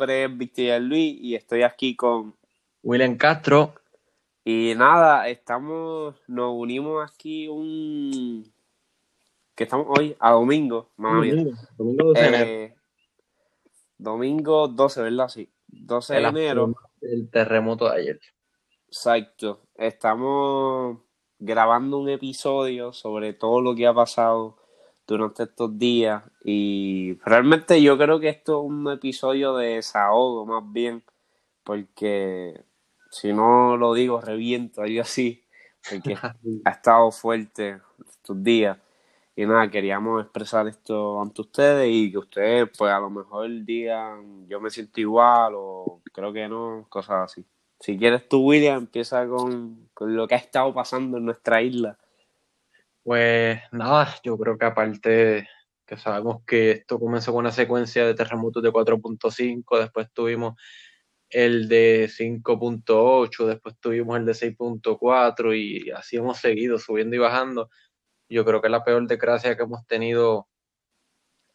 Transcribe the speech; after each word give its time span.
nombre 0.00 0.24
es 0.24 0.38
Victoria 0.38 0.78
Luis 0.78 1.18
y 1.20 1.34
estoy 1.34 1.62
aquí 1.62 1.94
con 1.94 2.34
William 2.82 3.18
Castro. 3.18 3.74
Y 4.42 4.72
nada, 4.74 5.28
estamos, 5.28 6.16
nos 6.26 6.54
unimos 6.54 7.06
aquí 7.06 7.48
un 7.48 8.50
que 9.54 9.64
estamos 9.64 9.86
hoy 9.90 10.16
a 10.18 10.30
domingo, 10.30 10.88
mamá 10.96 11.20
mía. 11.20 11.44
Domingo 11.76 12.04
12 12.14 12.20
de 12.20 12.28
enero. 12.28 12.50
Eh, 12.50 12.74
domingo 13.98 14.68
12, 14.68 15.02
¿verdad? 15.02 15.28
Sí. 15.28 15.52
12 15.66 16.14
de 16.14 16.18
El 16.18 16.24
enero. 16.24 16.74
El 17.02 17.30
terremoto 17.30 17.90
de 17.90 18.00
ayer. 18.00 18.20
Exacto. 18.86 19.60
Estamos 19.74 20.96
grabando 21.38 21.98
un 21.98 22.08
episodio 22.08 22.94
sobre 22.94 23.34
todo 23.34 23.60
lo 23.60 23.74
que 23.74 23.86
ha 23.86 23.92
pasado 23.92 24.56
durante 25.14 25.42
estos 25.44 25.78
días 25.78 26.22
y 26.44 27.18
realmente 27.24 27.82
yo 27.82 27.98
creo 27.98 28.20
que 28.20 28.28
esto 28.28 28.60
es 28.60 28.70
un 28.70 28.90
episodio 28.90 29.56
de 29.56 29.74
desahogo 29.76 30.46
más 30.46 30.62
bien 30.72 31.02
porque 31.64 32.64
si 33.10 33.32
no 33.32 33.76
lo 33.76 33.94
digo 33.94 34.20
reviento 34.20 34.82
algo 34.82 35.02
así 35.02 35.42
porque 35.88 36.14
ha 36.64 36.70
estado 36.70 37.10
fuerte 37.10 37.80
estos 38.08 38.42
días. 38.42 38.78
Y 39.36 39.46
nada 39.46 39.70
queríamos 39.70 40.22
expresar 40.22 40.68
esto 40.68 41.20
ante 41.20 41.40
ustedes 41.40 41.88
y 41.90 42.10
que 42.10 42.18
ustedes 42.18 42.68
pues 42.76 42.92
a 42.92 42.98
lo 42.98 43.08
mejor 43.08 43.48
digan 43.64 44.46
yo 44.48 44.60
me 44.60 44.70
siento 44.70 45.00
igual 45.00 45.54
o 45.56 46.02
creo 46.12 46.32
que 46.32 46.48
no 46.48 46.86
cosas 46.88 47.30
así. 47.32 47.44
Si 47.78 47.96
quieres 47.96 48.28
tú 48.28 48.44
William 48.44 48.78
empieza 48.78 49.26
con, 49.26 49.88
con 49.94 50.14
lo 50.14 50.28
que 50.28 50.34
ha 50.34 50.38
estado 50.38 50.74
pasando 50.74 51.16
en 51.16 51.24
nuestra 51.24 51.62
isla 51.62 51.96
Pues 53.02 53.60
nada, 53.72 54.14
yo 54.22 54.36
creo 54.38 54.58
que 54.58 54.66
aparte 54.66 55.48
que 55.86 55.96
sabemos 55.96 56.44
que 56.46 56.70
esto 56.72 57.00
comenzó 57.00 57.32
con 57.32 57.40
una 57.40 57.52
secuencia 57.52 58.06
de 58.06 58.14
terremotos 58.14 58.62
de 58.62 58.70
4.5, 58.70 59.78
después 59.80 60.08
tuvimos 60.12 60.54
el 61.30 61.68
de 61.68 62.08
5.8, 62.08 63.46
después 63.46 63.76
tuvimos 63.80 64.18
el 64.18 64.26
de 64.26 64.34
6.4 64.34 65.54
y 65.54 65.90
así 65.90 66.16
hemos 66.16 66.38
seguido 66.38 66.78
subiendo 66.78 67.16
y 67.16 67.18
bajando. 67.18 67.70
Yo 68.28 68.44
creo 68.44 68.60
que 68.60 68.68
la 68.68 68.84
peor 68.84 69.06
desgracia 69.06 69.56
que 69.56 69.62
hemos 69.64 69.86
tenido 69.86 70.48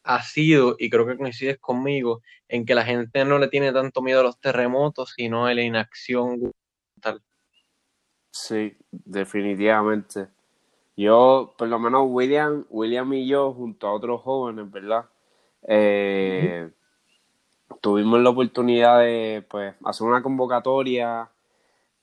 ha 0.03 0.21
sido, 0.21 0.75
y 0.77 0.89
creo 0.89 1.07
que 1.07 1.17
coincides 1.17 1.57
conmigo, 1.59 2.21
en 2.47 2.65
que 2.65 2.75
la 2.75 2.83
gente 2.83 3.25
no 3.25 3.39
le 3.39 3.47
tiene 3.47 3.71
tanto 3.71 4.01
miedo 4.01 4.19
a 4.19 4.23
los 4.23 4.39
terremotos, 4.39 5.13
sino 5.15 5.45
a 5.47 5.53
la 5.53 5.61
inacción. 5.61 6.51
Sí, 8.31 8.77
definitivamente. 8.91 10.27
Yo, 10.97 11.53
por 11.57 11.67
lo 11.67 11.77
menos 11.79 12.03
William, 12.07 12.65
William 12.69 13.11
y 13.13 13.27
yo, 13.27 13.53
junto 13.53 13.87
a 13.87 13.93
otros 13.93 14.21
jóvenes, 14.21 14.71
¿verdad? 14.71 15.05
Eh, 15.67 16.69
tuvimos 17.81 18.21
la 18.21 18.29
oportunidad 18.29 18.99
de 18.99 19.45
pues, 19.49 19.75
hacer 19.83 20.07
una 20.07 20.23
convocatoria, 20.23 21.29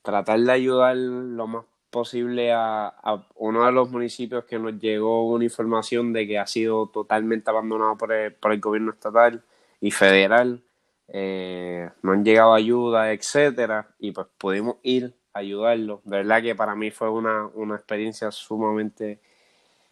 tratar 0.03 0.39
de 0.39 0.51
ayudar 0.51 0.95
lo 0.95 1.47
más 1.47 1.65
posible 1.89 2.51
a, 2.53 2.93
uno 3.35 3.65
de 3.65 3.71
los 3.71 3.89
municipios 3.89 4.45
que 4.45 4.59
nos 4.59 4.79
llegó 4.79 5.27
una 5.27 5.43
información 5.43 6.13
de 6.13 6.27
que 6.27 6.39
ha 6.39 6.47
sido 6.47 6.87
totalmente 6.87 7.49
abandonado 7.49 7.97
por 7.97 8.11
el, 8.11 8.33
por 8.33 8.51
el 8.51 8.59
gobierno 8.59 8.91
estatal 8.91 9.43
y 9.79 9.91
federal. 9.91 10.61
Eh, 11.07 11.89
no 12.01 12.11
han 12.13 12.25
llegado 12.25 12.53
ayuda, 12.53 13.11
etcétera, 13.11 13.89
y 13.99 14.11
pues 14.11 14.27
pudimos 14.37 14.77
ir 14.83 15.13
ayudarlo. 15.33 16.01
De 16.05 16.17
verdad 16.17 16.41
que 16.41 16.55
para 16.55 16.75
mí 16.75 16.91
fue 16.91 17.09
una, 17.09 17.47
una 17.47 17.75
experiencia 17.75 18.31
sumamente 18.31 19.19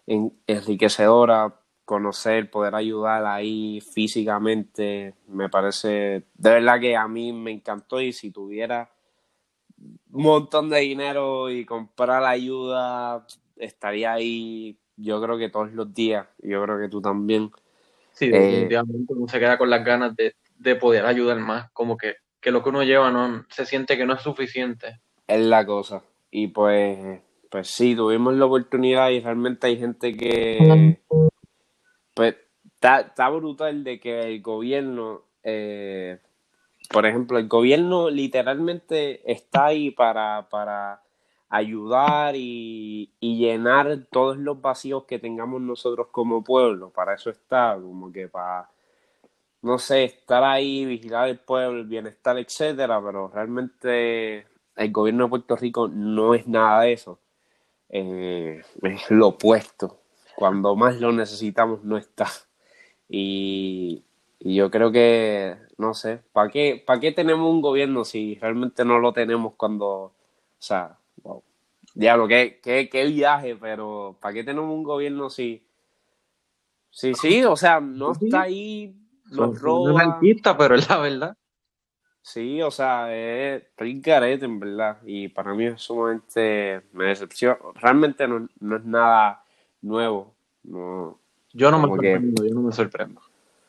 en- 0.07 0.34
enriquecedora 0.47 1.56
conocer, 1.85 2.50
poder 2.52 2.75
ayudar 2.75 3.25
ahí 3.25 3.81
físicamente, 3.81 5.16
me 5.28 5.50
parece, 5.50 5.90
de 6.35 6.50
verdad 6.51 6.80
que 6.80 6.96
a 6.96 7.07
mí 7.07 7.34
me 7.34 7.51
encantó 7.51 8.01
y 8.01 8.13
si 8.13 8.31
tuviera 8.31 8.90
un 10.12 10.24
montón 10.24 10.69
de 10.69 10.80
dinero 10.80 11.50
y 11.50 11.66
comprar 11.66 12.24
ayuda, 12.24 13.25
estaría 13.56 14.13
ahí 14.13 14.78
yo 14.97 15.22
creo 15.22 15.38
que 15.38 15.50
todos 15.50 15.72
los 15.74 15.94
días, 15.94 16.28
yo 16.40 16.63
creo 16.63 16.80
que 16.80 16.90
tú 16.90 17.01
también. 17.01 17.51
Sí, 18.12 18.30
Eh, 18.30 18.31
definitivamente 18.31 19.13
uno 19.13 19.28
se 19.28 19.40
queda 19.40 19.57
con 19.57 19.69
las 19.69 19.84
ganas 19.84 20.16
de, 20.16 20.35
de 20.57 20.75
poder 20.75 21.06
ayudar 21.06 21.40
más, 21.40 21.72
como 21.72 21.97
que, 21.97 22.16
que 22.40 22.51
lo 22.51 22.63
que 22.63 22.69
uno 22.69 22.84
lleva 22.84 23.12
no 23.12 23.46
se 23.50 23.66
siente 23.66 23.97
que 23.97 24.06
no 24.06 24.13
es 24.16 24.22
suficiente. 24.22 25.01
Es 25.36 25.46
la 25.46 25.66
cosa. 25.66 26.03
Y 26.30 26.47
pues, 26.47 27.22
pues 27.50 27.68
sí, 27.68 27.96
tuvimos 27.96 28.34
la 28.36 28.46
oportunidad 28.46 29.09
y 29.09 29.19
realmente 29.19 29.68
hay 29.68 29.78
gente 29.78 30.16
que, 30.16 30.97
pues, 32.14 32.36
está, 32.81 33.30
brutal 33.30 33.84
de 33.84 34.00
que 34.00 34.22
el 34.22 34.42
gobierno, 34.42 35.24
eh, 35.44 36.19
por 36.90 37.06
ejemplo, 37.06 37.38
el 37.38 37.47
gobierno 37.47 38.09
literalmente 38.09 39.30
está 39.30 39.68
ahí 39.68 39.92
para, 39.92 40.47
para 40.50 41.02
ayudar 41.50 42.36
y, 42.36 43.12
y 43.19 43.38
llenar 43.38 44.06
todos 44.09 44.38
los 44.38 44.62
vacíos 44.62 45.03
que 45.03 45.19
tengamos 45.19 45.62
nosotros 45.62 46.08
como 46.12 46.44
pueblo. 46.44 46.90
Para 46.90 47.16
eso 47.16 47.30
está, 47.30 47.75
como 47.75 48.12
que 48.12 48.30
para, 48.30 48.69
no 49.62 49.78
sé, 49.78 50.06
estar 50.06 50.44
ahí, 50.44 50.86
vigilar 50.86 51.28
el 51.30 51.40
pueblo, 51.40 51.80
el 51.80 51.88
bienestar, 51.88 52.38
etcétera, 52.38 53.02
pero 53.03 53.28
realmente 53.28 54.50
el 54.75 54.91
gobierno 54.91 55.25
de 55.25 55.29
Puerto 55.29 55.55
Rico 55.55 55.87
no 55.87 56.33
es 56.33 56.47
nada 56.47 56.81
de 56.83 56.93
eso. 56.93 57.19
Eh, 57.89 58.61
es 58.83 59.11
lo 59.11 59.29
opuesto. 59.29 59.99
Cuando 60.35 60.75
más 60.75 60.99
lo 60.99 61.11
necesitamos 61.11 61.83
no 61.83 61.97
está. 61.97 62.27
Y, 63.09 64.03
y 64.39 64.55
yo 64.55 64.71
creo 64.71 64.91
que, 64.91 65.57
no 65.77 65.93
sé, 65.93 66.21
¿para 66.31 66.49
qué, 66.49 66.81
para 66.85 66.99
qué 66.99 67.11
tenemos 67.11 67.49
un 67.49 67.61
gobierno 67.61 68.05
si 68.05 68.35
realmente 68.35 68.85
no 68.85 68.99
lo 68.99 69.13
tenemos 69.13 69.53
cuando, 69.55 69.87
o 69.87 70.13
sea, 70.59 70.97
wow. 71.23 71.43
Diablo, 71.93 72.27
qué, 72.29 72.61
qué, 72.63 72.88
qué 72.89 73.05
viaje, 73.07 73.57
pero 73.57 74.17
¿para 74.21 74.33
qué 74.33 74.43
tenemos 74.45 74.73
un 74.73 74.83
gobierno 74.83 75.29
si, 75.29 75.61
si 76.89 77.13
sí, 77.15 77.43
o 77.43 77.55
sea, 77.57 77.81
no 77.81 78.15
Sí. 78.15 78.25
está 78.25 78.41
ahí, 78.43 78.95
Son- 79.29 79.51
nos 79.51 79.59
son 79.59 79.65
roba. 79.65 80.01
anarquistas, 80.01 80.55
pero 80.57 80.75
es 80.75 80.89
la 80.89 80.97
verdad. 80.99 81.38
Sí, 82.21 82.61
o 82.61 82.69
sea, 82.69 83.13
es 83.15 83.63
garete, 83.77 84.45
en 84.45 84.59
verdad. 84.59 84.97
Y 85.05 85.27
para 85.29 85.53
mí 85.53 85.65
es 85.65 85.81
sumamente, 85.81 86.81
me 86.93 87.05
decepciona. 87.05 87.57
Realmente 87.75 88.27
no, 88.27 88.47
no 88.59 88.75
es 88.77 88.83
nada 88.85 89.43
nuevo. 89.81 90.33
No, 90.63 91.19
Yo 91.53 91.71
no 91.71 91.79
me 91.79 91.87
que- 91.87 91.89
sorprendo, 92.13 92.45
yo 92.47 92.53
no 92.53 92.61
me 92.61 92.71
sorprendo. 92.71 93.21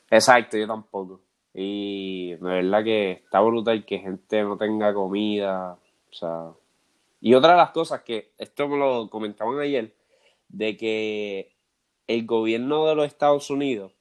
exacto, 0.09 0.57
yo 0.57 0.67
tampoco. 0.67 1.19
Y 1.55 2.31
de 2.35 2.37
verdad 2.41 2.83
que 2.83 3.11
está 3.13 3.39
brutal 3.41 3.85
que 3.85 3.99
gente 3.99 4.41
no 4.43 4.57
tenga 4.57 4.93
comida. 4.93 5.73
O 6.09 6.13
sea, 6.13 6.51
y 7.21 7.33
otra 7.33 7.51
de 7.51 7.57
las 7.57 7.71
cosas 7.71 8.01
que, 8.03 8.31
esto 8.37 8.67
me 8.67 8.77
lo 8.77 9.09
comentaban 9.09 9.59
ayer, 9.59 9.93
de 10.49 10.77
que 10.77 11.55
el 12.05 12.25
gobierno 12.27 12.85
de 12.85 12.95
los 12.95 13.05
Estados 13.07 13.49
Unidos 13.49 13.91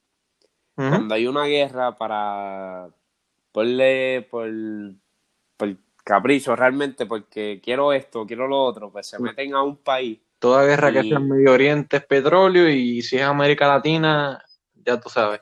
cuando 0.74 1.14
hay 1.14 1.26
una 1.26 1.44
guerra 1.44 1.96
para 1.96 2.88
ponle 3.52 4.26
por, 4.30 4.48
por 5.56 5.76
capricho 6.02 6.56
realmente 6.56 7.06
porque 7.06 7.60
quiero 7.62 7.92
esto, 7.92 8.26
quiero 8.26 8.48
lo 8.48 8.60
otro, 8.62 8.90
pues 8.90 9.06
se 9.06 9.16
Sí. 9.18 9.22
meten 9.22 9.54
a 9.54 9.62
un 9.62 9.76
país. 9.76 10.18
Toda 10.38 10.64
guerra 10.64 10.92
que 10.92 11.02
sea 11.02 11.18
en 11.18 11.28
Medio 11.28 11.52
Oriente 11.52 11.98
es 11.98 12.04
petróleo 12.06 12.68
y 12.68 13.00
si 13.02 13.16
es 13.16 13.22
América 13.22 13.69
Latina, 13.69 14.43
ya 14.84 14.99
tú 15.00 15.08
sabes. 15.08 15.40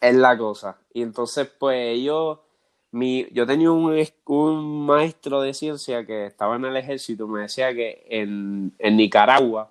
Es 0.00 0.14
la 0.16 0.36
cosa. 0.36 0.76
Y 0.92 1.02
entonces, 1.02 1.46
pues 1.46 1.76
ellos, 1.96 2.40
mi, 2.90 3.28
yo 3.30 3.46
tenía 3.46 3.70
un, 3.70 4.04
un 4.24 4.86
maestro 4.86 5.40
de 5.42 5.54
ciencia 5.54 6.04
que 6.04 6.26
estaba 6.26 6.56
en 6.56 6.64
el 6.64 6.76
ejército, 6.76 7.28
me 7.28 7.42
decía 7.42 7.72
que 7.74 8.04
en, 8.08 8.72
en 8.78 8.96
Nicaragua, 8.96 9.70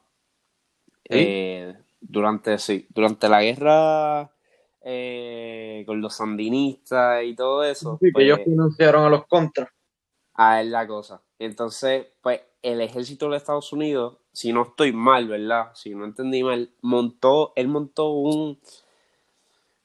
¿Sí? 1.09 1.09
eh, 1.09 1.75
durante, 2.00 2.57
sí, 2.59 2.88
durante 2.89 3.27
la 3.27 3.42
guerra 3.42 4.31
eh, 4.91 5.83
con 5.86 6.01
los 6.01 6.15
sandinistas 6.15 7.24
y 7.24 7.36
todo 7.36 7.63
eso, 7.63 7.97
Sí, 8.00 8.07
que 8.07 8.12
pues, 8.13 8.25
ellos 8.25 8.39
financiaron 8.44 9.06
a 9.06 9.09
los 9.09 9.27
contras. 9.27 9.69
Ah, 10.33 10.62
es 10.62 10.68
la 10.68 10.88
cosa. 10.88 11.21
Entonces, 11.38 12.07
pues 12.21 12.41
el 12.62 12.81
ejército 12.81 13.30
de 13.30 13.38
Estados 13.38 13.71
Unidos, 13.71 14.18
si 14.33 14.51
no 14.51 14.63
estoy 14.63 14.91
mal, 14.91 15.27
¿verdad? 15.27 15.71
Si 15.75 15.94
no 15.94 16.06
entendí 16.06 16.44
mal, 16.44 16.71
montó, 16.81 17.53
él 17.56 17.68
montó 17.68 18.09
un, 18.12 18.59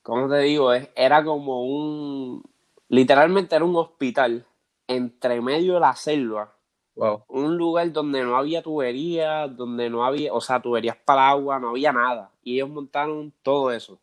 ¿cómo 0.03 0.29
te 0.29 0.39
digo? 0.39 0.73
Era 0.73 1.25
como 1.25 1.65
un, 1.65 2.43
literalmente 2.89 3.57
era 3.57 3.65
un 3.65 3.77
hospital 3.77 4.47
entre 4.89 5.41
medio 5.41 5.75
de 5.75 5.81
la 5.81 5.95
selva, 5.97 6.51
Wow. 6.97 7.25
un 7.27 7.57
lugar 7.57 7.91
donde 7.91 8.23
no 8.23 8.37
había 8.37 8.63
tuberías, 8.63 9.57
donde 9.57 9.91
no 9.91 10.05
había, 10.05 10.33
o 10.33 10.41
sea, 10.41 10.61
tuberías 10.63 10.97
para 11.05 11.29
agua, 11.29 11.59
no 11.59 11.71
había 11.71 11.93
nada. 11.93 12.31
Y 12.45 12.55
ellos 12.55 12.69
montaron 12.69 13.33
todo 13.43 13.73
eso, 13.73 13.99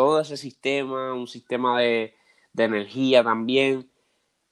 todo 0.00 0.20
ese 0.20 0.36
sistema, 0.36 1.12
un 1.12 1.26
sistema 1.26 1.78
de, 1.78 2.14
de 2.52 2.64
energía 2.64 3.22
también, 3.22 3.90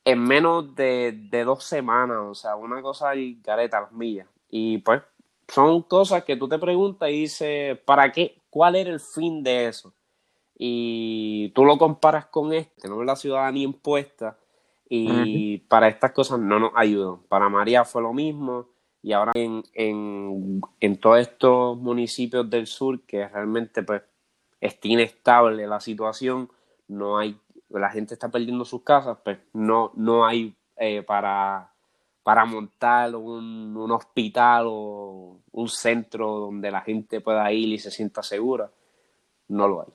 en 0.04 0.22
menos 0.22 0.74
de, 0.74 1.12
de 1.30 1.44
dos 1.44 1.64
semanas, 1.64 2.18
o 2.20 2.34
sea, 2.34 2.56
una 2.56 2.82
cosa 2.82 3.16
y 3.16 3.36
careta, 3.40 3.80
las 3.80 3.92
millas. 3.92 4.28
Y 4.50 4.78
pues 4.78 5.02
son 5.48 5.82
cosas 5.82 6.24
que 6.24 6.36
tú 6.36 6.48
te 6.48 6.58
preguntas 6.58 7.08
y 7.08 7.20
dices, 7.22 7.78
¿para 7.80 8.12
qué? 8.12 8.36
¿Cuál 8.50 8.76
era 8.76 8.90
el 8.90 9.00
fin 9.00 9.42
de 9.42 9.68
eso? 9.68 9.92
y 10.58 11.50
tú 11.50 11.64
lo 11.64 11.78
comparas 11.78 12.26
con 12.26 12.52
este, 12.52 12.82
tenemos 12.82 13.06
la 13.06 13.14
ciudadanía 13.14 13.62
impuesta 13.62 14.36
y 14.88 15.58
para 15.58 15.88
estas 15.88 16.12
cosas 16.12 16.40
no 16.40 16.58
nos 16.58 16.72
ayudan. 16.74 17.18
Para 17.28 17.48
María 17.48 17.84
fue 17.84 18.02
lo 18.02 18.12
mismo 18.12 18.66
y 19.02 19.12
ahora 19.12 19.32
en, 19.36 19.62
en, 19.74 20.60
en 20.80 20.96
todos 20.98 21.20
estos 21.20 21.78
municipios 21.78 22.50
del 22.50 22.66
sur 22.66 23.00
que 23.02 23.28
realmente 23.28 23.82
pues 23.84 24.02
está 24.60 24.88
inestable 24.88 25.66
la 25.66 25.80
situación, 25.80 26.50
no 26.88 27.18
hay, 27.18 27.38
la 27.68 27.90
gente 27.90 28.14
está 28.14 28.28
perdiendo 28.28 28.64
sus 28.64 28.82
casas, 28.82 29.18
pues 29.22 29.38
no, 29.52 29.92
no 29.94 30.26
hay 30.26 30.54
eh, 30.76 31.02
para, 31.02 31.72
para 32.22 32.44
montar 32.44 33.14
un, 33.14 33.76
un, 33.76 33.90
hospital 33.92 34.64
o 34.68 35.40
un 35.52 35.68
centro 35.68 36.38
donde 36.38 36.70
la 36.70 36.80
gente 36.80 37.20
pueda 37.20 37.50
ir 37.52 37.68
y 37.68 37.78
se 37.78 37.90
sienta 37.90 38.22
segura, 38.22 38.70
no 39.48 39.68
lo 39.68 39.82
hay. 39.82 39.92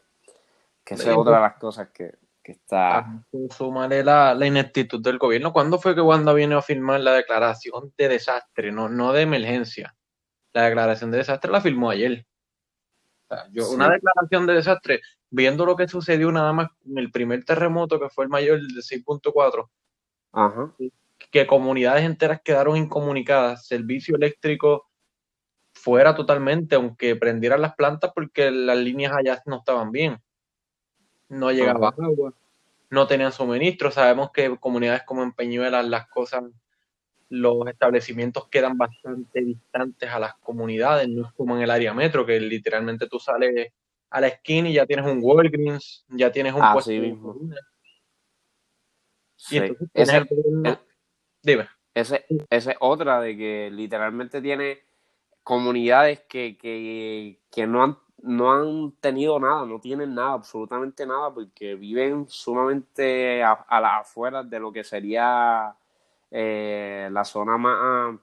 Que 0.84 0.96
esa 0.96 1.12
es 1.12 1.18
otra 1.18 1.38
de 1.38 1.42
las 1.42 1.56
cosas 1.56 1.90
que, 1.90 2.16
que 2.44 2.52
está... 2.52 3.24
Sumaré 3.50 4.04
la, 4.04 4.36
la 4.36 4.46
ineptitud 4.46 5.02
del 5.02 5.18
gobierno. 5.18 5.54
¿Cuándo 5.54 5.80
fue 5.80 5.96
que 5.96 6.02
Wanda 6.02 6.34
vino 6.34 6.58
a 6.58 6.62
firmar 6.62 7.00
la 7.00 7.14
declaración 7.14 7.94
de 7.98 8.10
desastre, 8.10 8.72
no, 8.72 8.90
no 8.90 9.14
de 9.14 9.22
emergencia? 9.22 9.96
La 10.52 10.64
declaración 10.64 11.10
de 11.12 11.20
desastre 11.20 11.52
la 11.52 11.62
firmó 11.62 11.90
ayer. 11.90 12.26
O 13.28 13.36
sea, 13.36 13.48
yo, 13.52 13.64
sí. 13.64 13.76
Una 13.76 13.90
declaración 13.90 14.46
de 14.48 14.54
desastre, 14.54 15.02
viendo 15.30 15.66
lo 15.66 15.76
que 15.76 15.88
sucedió 15.88 16.32
nada 16.32 16.54
más 16.54 16.70
en 16.86 16.98
el 16.98 17.12
primer 17.12 17.44
terremoto, 17.44 18.00
que 18.00 18.10
fue 18.10 18.26
el 18.26 18.30
mayor 18.30 18.60
de 18.60 18.82
6.4, 18.82 19.70
que 21.32 21.48
comunidades 21.48 22.04
enteras 22.04 22.42
quedaron 22.44 22.78
incomunicadas, 22.78 23.66
servicio 23.68 24.16
eléctrico 24.16 24.90
fuera 25.74 26.16
totalmente, 26.16 26.76
aunque 26.76 27.16
prendieran 27.16 27.62
las 27.62 27.76
plantas 27.76 28.12
porque 28.14 28.52
las 28.52 28.78
líneas 28.78 29.14
allá 29.14 29.42
no 29.46 29.58
estaban 29.58 29.92
bien 29.92 30.22
no 31.34 31.52
llegaba 31.52 31.90
agua, 31.90 32.34
no 32.90 33.08
tenían 33.08 33.32
suministro. 33.32 33.92
Sabemos 33.92 34.32
que 34.32 34.58
comunidades 34.58 35.04
como 35.04 35.24
en 35.24 35.34
Peñuelas 35.34 35.86
las 35.88 36.08
cosas, 36.08 36.44
los 37.30 37.68
establecimientos 37.68 38.48
quedan 38.48 38.78
bastante 38.78 39.42
distantes 39.42 40.10
a 40.10 40.20
las 40.20 40.36
comunidades, 40.36 41.08
no 41.10 41.28
es 41.28 41.34
como 41.34 41.56
en 41.56 41.64
el 41.64 41.72
área 41.72 41.94
metro, 41.94 42.26
que 42.26 42.40
literalmente 42.40 43.08
tú 43.08 43.20
sales 43.20 43.72
a 44.10 44.22
la 44.22 44.28
esquina 44.28 44.70
y 44.70 44.74
ya 44.74 44.86
tienes 44.86 45.06
un 45.06 45.20
Walgreens, 45.22 46.06
ya 46.10 46.32
tienes 46.32 46.54
un 46.54 46.62
ah, 46.62 46.74
puesto. 46.74 46.92
Sí 46.92 47.00
mismo. 47.00 47.36
Sí. 49.36 49.56
Y 49.56 49.58
entonces 49.58 49.90
ese, 49.94 50.18
el 50.18 50.78
Dime. 51.42 51.68
Ese, 51.94 52.26
esa 52.50 52.72
es 52.72 52.78
otra 52.80 53.20
de 53.20 53.38
que 53.38 53.70
literalmente 53.72 54.42
tiene 54.42 54.80
comunidades 55.44 56.22
que, 56.22 56.58
que, 56.58 57.40
que 57.52 57.68
no 57.68 57.84
han 57.84 57.98
no 58.24 58.54
han 58.54 58.94
tenido 59.02 59.38
nada, 59.38 59.66
no 59.66 59.82
tienen 59.82 60.16
nada, 60.16 60.34
absolutamente 60.34 61.06
nada, 61.06 61.34
porque 61.34 61.76
viven 61.76 62.26
sumamente 62.30 63.44
a, 63.44 63.52
a 63.52 63.82
las 63.82 64.02
afueras 64.02 64.50
de 64.50 64.60
lo 64.60 64.72
que 64.72 64.86
sería 64.86 65.76
eh, 66.36 67.10
la 67.12 67.24
zona 67.24 67.58
más, 67.58 68.20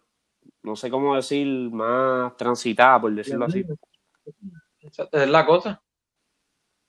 no 0.64 0.74
sé 0.74 0.90
cómo 0.90 1.14
decir, 1.14 1.46
más 1.70 2.36
transitada, 2.36 3.00
por 3.00 3.14
decirlo 3.14 3.44
así. 3.44 3.64
Es 5.12 5.28
la 5.28 5.46
cosa. 5.46 5.80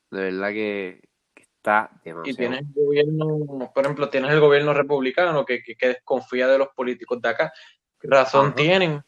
De 0.09 0.23
verdad 0.23 0.49
que, 0.49 1.07
que 1.35 1.43
está 1.43 1.91
demasiado. 2.03 2.27
Y 2.27 2.35
tienes 2.35 2.59
el 2.61 2.73
gobierno, 2.73 3.71
por 3.71 3.83
ejemplo, 3.83 4.09
tienes 4.09 4.31
el 4.31 4.39
gobierno 4.39 4.73
republicano 4.73 5.45
que, 5.45 5.61
que, 5.61 5.75
que 5.75 5.89
desconfía 5.89 6.47
de 6.47 6.57
los 6.57 6.69
políticos 6.69 7.21
de 7.21 7.29
acá. 7.29 7.53
¿Qué 7.99 8.07
razón 8.07 8.47
Ajá. 8.47 8.55
tienen? 8.55 9.01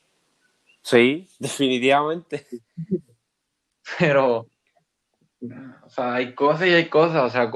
Sí, 0.83 1.27
definitivamente. 1.39 2.45
pero 3.97 4.47
o 5.85 5.89
sea, 5.89 6.13
hay 6.13 6.35
cosas 6.35 6.67
y 6.67 6.73
hay 6.73 6.89
cosas, 6.89 7.23
o 7.23 7.29
sea, 7.29 7.51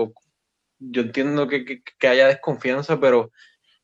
yo 0.80 1.02
entiendo 1.02 1.48
que, 1.48 1.64
que, 1.64 1.82
que, 1.82 2.08
haya 2.08 2.28
desconfianza, 2.28 3.00
pero 3.00 3.32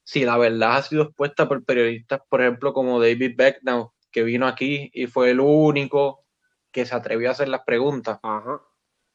si 0.04 0.26
la 0.26 0.38
verdad 0.38 0.78
ha 0.78 0.82
sido 0.82 1.04
expuesta 1.04 1.48
por 1.48 1.64
periodistas, 1.64 2.22
por 2.30 2.42
ejemplo, 2.42 2.74
como 2.74 3.00
David 3.00 3.36
Becknow, 3.36 3.94
que 4.12 4.24
vino 4.24 4.48
aquí 4.48 4.92
y 4.94 5.08
fue 5.08 5.32
el 5.32 5.40
único 5.40 6.26
que 6.72 6.86
se 6.86 6.96
atrevió 6.96 7.30
a 7.30 7.32
hacer 7.32 7.50
las 7.50 7.64
preguntas. 7.64 8.20
Ajá. 8.22 8.62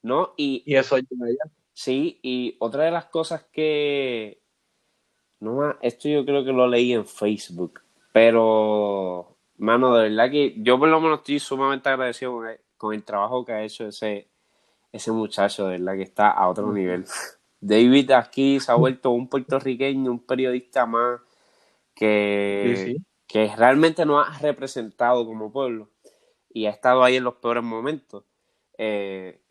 ¿No? 0.01 0.33
Y, 0.37 0.63
y 0.65 0.75
eso 0.75 0.97
Sí, 1.73 2.19
y 2.23 2.57
otra 2.59 2.85
de 2.85 2.91
las 2.91 3.05
cosas 3.05 3.45
que... 3.51 4.41
No, 5.39 5.77
esto 5.81 6.09
yo 6.09 6.25
creo 6.25 6.43
que 6.43 6.51
lo 6.51 6.67
leí 6.67 6.91
en 6.91 7.05
Facebook, 7.05 7.81
pero, 8.11 9.37
mano, 9.57 9.95
de 9.95 10.09
verdad 10.09 10.29
que 10.29 10.55
yo 10.57 10.77
por 10.77 10.89
lo 10.89 10.99
menos 10.99 11.19
estoy 11.19 11.39
sumamente 11.39 11.87
agradecido 11.87 12.33
con 12.33 12.47
él 12.47 12.59
con 12.79 12.93
el 12.93 13.03
trabajo 13.03 13.43
que 13.43 13.51
ha 13.51 13.61
hecho 13.61 13.87
ese, 13.87 14.29
ese 14.93 15.11
muchacho, 15.11 15.67
de 15.67 15.77
verdad 15.77 15.95
que 15.95 16.03
está 16.03 16.31
a 16.31 16.47
otro 16.47 16.71
nivel. 16.71 17.05
David 17.61 18.11
aquí 18.11 18.59
se 18.59 18.71
ha 18.71 18.75
vuelto 18.75 19.11
un 19.11 19.27
puertorriqueño, 19.27 20.11
un 20.11 20.25
periodista 20.25 20.85
más 20.85 21.21
que, 21.93 22.73
sí, 22.75 22.85
sí. 22.85 23.05
que 23.27 23.53
realmente 23.55 24.05
nos 24.05 24.27
ha 24.27 24.39
representado 24.39 25.25
como 25.25 25.51
pueblo 25.51 25.89
y 26.49 26.65
ha 26.65 26.71
estado 26.71 27.03
ahí 27.03 27.17
en 27.17 27.23
los 27.23 27.35
peores 27.35 27.63
momentos. 27.63 28.23
Eh, 28.77 29.41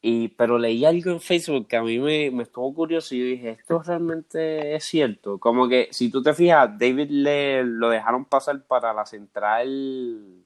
y, 0.00 0.28
pero 0.28 0.58
leí 0.58 0.84
algo 0.84 1.10
en 1.10 1.20
Facebook 1.20 1.66
que 1.66 1.76
a 1.76 1.82
mí 1.82 1.98
me, 1.98 2.30
me 2.30 2.42
estuvo 2.42 2.74
curioso 2.74 3.14
y 3.14 3.20
yo 3.20 3.24
dije, 3.24 3.50
esto 3.50 3.82
realmente 3.82 4.74
es 4.74 4.84
cierto. 4.84 5.38
Como 5.38 5.68
que 5.68 5.88
si 5.92 6.10
tú 6.10 6.22
te 6.22 6.34
fijas, 6.34 6.78
David 6.78 7.08
le 7.10 7.64
lo 7.64 7.88
dejaron 7.88 8.26
pasar 8.26 8.66
para 8.66 8.92
la 8.92 9.06
central 9.06 10.44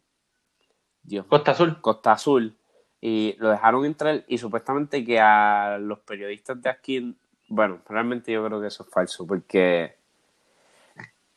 Dios, 1.03 1.27
Costa 1.27 1.53
Azul. 1.53 1.81
Costa 1.81 2.13
Azul. 2.13 2.58
Y 3.01 3.37
lo 3.39 3.51
dejaron 3.51 3.85
entrar 3.85 4.25
y 4.27 4.39
supuestamente 4.39 5.05
que 5.05 5.21
a 5.21 5.79
los 5.79 6.01
periodistas 6.01 6.61
de 6.61 6.71
aquí, 6.71 7.17
bueno, 7.49 7.81
realmente 7.89 8.33
yo 8.33 8.45
creo 8.45 8.61
que 8.61 8.67
eso 8.67 8.83
es 8.83 8.91
falso, 8.91 9.27
porque... 9.27 9.97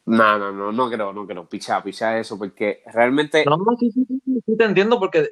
No, 0.06 0.40
no, 0.40 0.52
no, 0.52 0.72
no 0.72 0.90
creo, 0.90 1.13
no 1.13 1.28
creo. 1.28 1.48
Picha, 1.48 1.81
picha 1.84 2.18
eso, 2.18 2.38
porque 2.38 2.81
realmente... 2.92 3.46
No, 3.46 3.58
no, 3.58 3.78
sí, 3.80 3.92
sí, 3.92 4.06
sí, 4.08 4.42
sí, 4.46 4.58
te 4.58 4.63
entiendo, 4.63 5.00
porque 5.00 5.30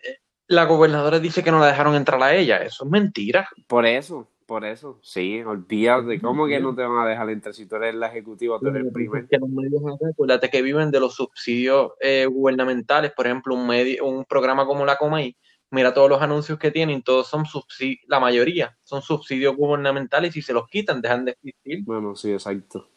la 0.48 0.66
gobernadora 0.66 1.20
dice 1.20 1.44
que 1.44 1.52
no 1.52 1.60
la 1.60 1.68
dejaron 1.68 1.96
entrar 1.96 2.22
a 2.22 2.36
ella. 2.36 2.58
Eso 2.58 2.86
es 2.86 2.92
mentira. 2.92 3.50
Por 3.68 3.86
eso, 3.86 4.28
por 4.50 4.66
eso, 4.66 5.00
sí, 5.04 5.44
olvídate, 5.44 6.20
¿cómo 6.20 6.48
que 6.48 6.60
no 6.60 6.74
te 6.74 6.82
van 6.82 7.06
a 7.06 7.08
dejar 7.08 7.30
entrar 7.30 7.54
si 7.54 7.68
tú 7.68 7.76
eres 7.76 7.94
la 7.94 8.08
ejecutiva, 8.08 8.60
tú 8.60 8.68
eres 8.70 8.84
el 8.84 8.92
primer? 8.92 9.28
Que 9.28 9.38
los 9.38 9.48
medios, 9.48 9.82
acuérdate 10.12 10.50
que 10.50 10.64
viven 10.64 10.90
de 10.90 11.00
los 11.00 11.14
subsidios 11.14 11.92
eh, 12.00 12.26
gubernamentales, 12.26 13.12
por 13.12 13.28
ejemplo, 13.28 13.54
un 13.54 13.68
medio, 13.68 14.06
un 14.08 14.26
programa 14.26 14.66
como 14.66 14.88
la 14.88 14.96
Comay, 14.96 15.38
mira 15.72 15.94
todos 15.94 16.10
los 16.10 16.22
anuncios 16.22 16.58
que 16.58 16.72
tienen, 16.72 17.02
todos 17.02 17.28
son 17.28 17.46
subsidios, 17.46 18.00
la 18.08 18.20
mayoría 18.20 18.78
son 18.84 19.02
subsidios 19.02 19.56
gubernamentales 19.56 20.32
y 20.32 20.42
si 20.42 20.48
se 20.48 20.54
los 20.54 20.68
quitan, 20.68 21.02
dejan 21.02 21.26
de 21.26 21.32
existir. 21.32 21.84
Bueno, 21.84 22.16
sí, 22.16 22.32
exacto. 22.32 22.90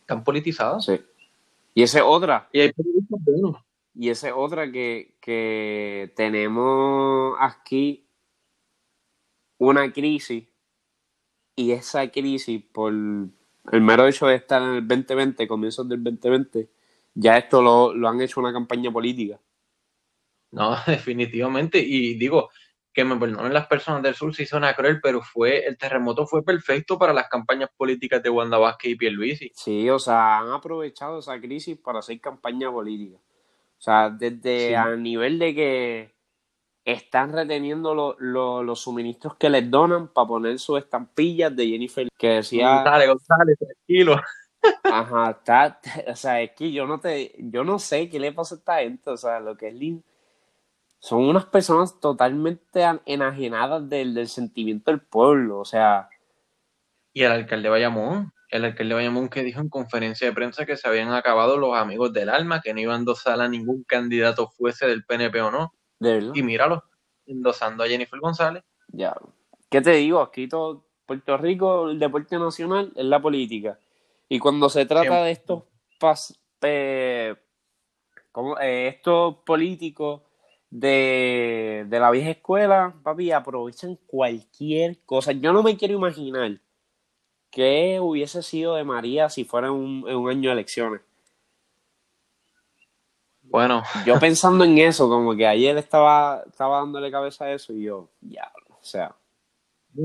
Están 0.00 0.24
politizados. 0.24 0.84
Sí. 0.84 1.00
Y 1.74 1.82
esa 1.82 1.98
es 1.98 2.04
otra. 2.06 2.48
Y 2.52 2.60
hay 2.60 2.72
periodistas 2.72 3.20
buenos. 3.24 3.56
Y 3.94 4.08
esa 4.08 4.28
es 4.28 4.34
otra 4.36 4.70
que, 4.70 5.16
que 5.20 6.12
tenemos 6.16 7.36
aquí 7.40 8.06
una 9.58 9.92
crisis 9.92 10.44
y 11.54 11.72
esa 11.72 12.10
crisis 12.10 12.62
por 12.72 12.92
el 12.92 13.80
mero 13.80 14.06
hecho 14.06 14.26
de 14.26 14.36
estar 14.36 14.62
en 14.62 14.76
el 14.76 14.88
2020, 14.88 15.46
comienzos 15.46 15.88
del 15.88 16.02
2020, 16.02 16.68
ya 17.14 17.36
esto 17.36 17.62
lo, 17.62 17.94
lo 17.94 18.08
han 18.08 18.20
hecho 18.20 18.40
una 18.40 18.52
campaña 18.52 18.90
política. 18.90 19.38
No, 20.52 20.76
definitivamente. 20.86 21.78
Y 21.78 22.14
digo, 22.14 22.50
que 22.92 23.04
me 23.04 23.16
perdonen 23.16 23.54
las 23.54 23.66
personas 23.66 24.02
del 24.02 24.14
sur 24.14 24.34
si 24.34 24.44
suena 24.44 24.74
cruel, 24.74 25.00
pero 25.00 25.22
fue 25.22 25.66
el 25.66 25.78
terremoto 25.78 26.26
fue 26.26 26.44
perfecto 26.44 26.98
para 26.98 27.12
las 27.12 27.28
campañas 27.28 27.70
políticas 27.76 28.22
de 28.22 28.30
Wanda 28.30 28.58
Vázquez 28.58 28.92
y 28.92 28.96
Pierluisi. 28.96 29.50
Sí, 29.54 29.88
o 29.88 29.98
sea, 29.98 30.38
han 30.38 30.50
aprovechado 30.50 31.18
esa 31.18 31.40
crisis 31.40 31.78
para 31.78 32.00
hacer 32.00 32.20
campaña 32.20 32.70
política. 32.70 33.16
O 33.16 33.84
sea, 33.84 34.10
desde 34.10 34.68
sí. 34.68 34.74
a 34.74 34.94
nivel 34.94 35.38
de 35.38 35.54
que 35.54 36.14
están 36.84 37.32
reteniendo 37.32 37.94
lo, 37.94 38.16
lo, 38.18 38.62
los 38.62 38.80
suministros 38.80 39.36
que 39.36 39.48
les 39.48 39.70
donan 39.70 40.08
para 40.08 40.28
poner 40.28 40.58
sus 40.58 40.78
estampillas 40.78 41.54
de 41.54 41.66
Jennifer 41.66 42.08
que 42.18 42.28
decía 42.28 42.74
González, 42.74 43.08
González, 43.08 43.58
tranquilo. 43.58 44.20
Ajá, 44.84 45.30
está, 45.30 45.80
o 46.08 46.16
sea, 46.16 46.42
es 46.42 46.52
que 46.52 46.70
yo 46.70 46.86
no 46.86 47.00
te, 47.00 47.34
yo 47.38 47.64
no 47.64 47.78
sé 47.78 48.08
qué 48.08 48.20
le 48.20 48.32
pasa 48.32 48.54
a 48.54 48.58
esta 48.58 48.78
gente, 48.78 49.10
o 49.10 49.16
sea, 49.16 49.40
lo 49.40 49.56
que 49.56 49.68
es 49.68 49.74
lindo. 49.74 50.04
Son 51.02 51.24
unas 51.24 51.46
personas 51.46 51.98
totalmente 51.98 52.84
enajenadas 53.06 53.88
del, 53.88 54.14
del 54.14 54.28
sentimiento 54.28 54.92
del 54.92 55.00
pueblo, 55.00 55.58
o 55.58 55.64
sea. 55.64 56.08
Y 57.12 57.24
el 57.24 57.32
alcalde 57.32 57.68
Bayamón, 57.68 58.32
el 58.48 58.64
alcalde 58.64 58.90
de 58.90 58.94
Bayamón 58.94 59.28
que 59.28 59.42
dijo 59.42 59.60
en 59.60 59.68
conferencia 59.68 60.28
de 60.28 60.32
prensa 60.32 60.64
que 60.64 60.76
se 60.76 60.86
habían 60.86 61.12
acabado 61.12 61.56
los 61.56 61.76
amigos 61.76 62.12
del 62.12 62.28
alma, 62.28 62.60
que 62.60 62.72
no 62.72 62.78
iban 62.78 62.94
a 62.94 62.98
endosar 62.98 63.40
a 63.40 63.48
ningún 63.48 63.82
candidato 63.82 64.46
fuese 64.46 64.86
del 64.86 65.04
PNP 65.04 65.40
o 65.40 65.50
no. 65.50 65.74
¿De 65.98 66.12
verdad? 66.12 66.32
Y 66.36 66.42
míralo, 66.44 66.84
endosando 67.26 67.82
a 67.82 67.88
Jennifer 67.88 68.20
González. 68.20 68.62
Ya. 68.92 69.16
¿Qué 69.68 69.80
te 69.80 69.90
digo? 69.94 70.20
Aquí 70.20 70.46
todo 70.46 70.86
Puerto 71.04 71.36
Rico, 71.36 71.90
el 71.90 71.98
deporte 71.98 72.38
nacional 72.38 72.92
es 72.94 73.04
la 73.04 73.20
política. 73.20 73.76
Y 74.28 74.38
cuando 74.38 74.68
se 74.68 74.86
trata 74.86 75.24
de 75.24 75.32
estos 75.32 75.64
pas, 75.98 76.40
eh, 76.60 77.34
como, 78.30 78.56
eh, 78.60 78.86
estos 78.86 79.38
políticos 79.44 80.22
de, 80.72 81.84
de 81.86 82.00
la 82.00 82.10
vieja 82.10 82.30
escuela, 82.30 82.94
papi, 83.02 83.30
aprovechan 83.30 83.98
cualquier 84.06 84.98
cosa. 85.04 85.32
Yo 85.32 85.52
no 85.52 85.62
me 85.62 85.76
quiero 85.76 85.92
imaginar 85.94 86.60
qué 87.50 88.00
hubiese 88.00 88.42
sido 88.42 88.76
de 88.76 88.84
María 88.84 89.28
si 89.28 89.44
fuera 89.44 89.70
un, 89.70 90.02
un 90.08 90.30
año 90.30 90.48
de 90.48 90.54
elecciones. 90.54 91.02
Bueno. 93.42 93.82
Yo 94.06 94.14
pensando 94.20 94.64
en 94.64 94.78
eso, 94.78 95.10
como 95.10 95.36
que 95.36 95.46
ayer 95.46 95.76
estaba, 95.76 96.42
estaba 96.46 96.78
dándole 96.78 97.10
cabeza 97.10 97.44
a 97.44 97.52
eso 97.52 97.74
y 97.74 97.82
yo, 97.82 98.08
ya, 98.22 98.50
o 98.70 98.78
sea. 98.80 99.14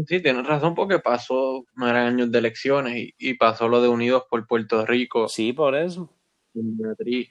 Sí, 0.06 0.22
tienes 0.22 0.46
razón 0.46 0.76
porque 0.76 1.00
pasó, 1.00 1.64
no 1.76 1.88
eran 1.88 2.08
años 2.08 2.30
de 2.30 2.40
elecciones 2.40 2.98
y, 2.98 3.16
y 3.18 3.36
pasó 3.36 3.70
lo 3.70 3.82
de 3.82 3.88
Unidos 3.88 4.26
por 4.30 4.46
Puerto 4.46 4.86
Rico. 4.86 5.30
Sí, 5.30 5.54
por 5.54 5.76
eso. 5.76 6.10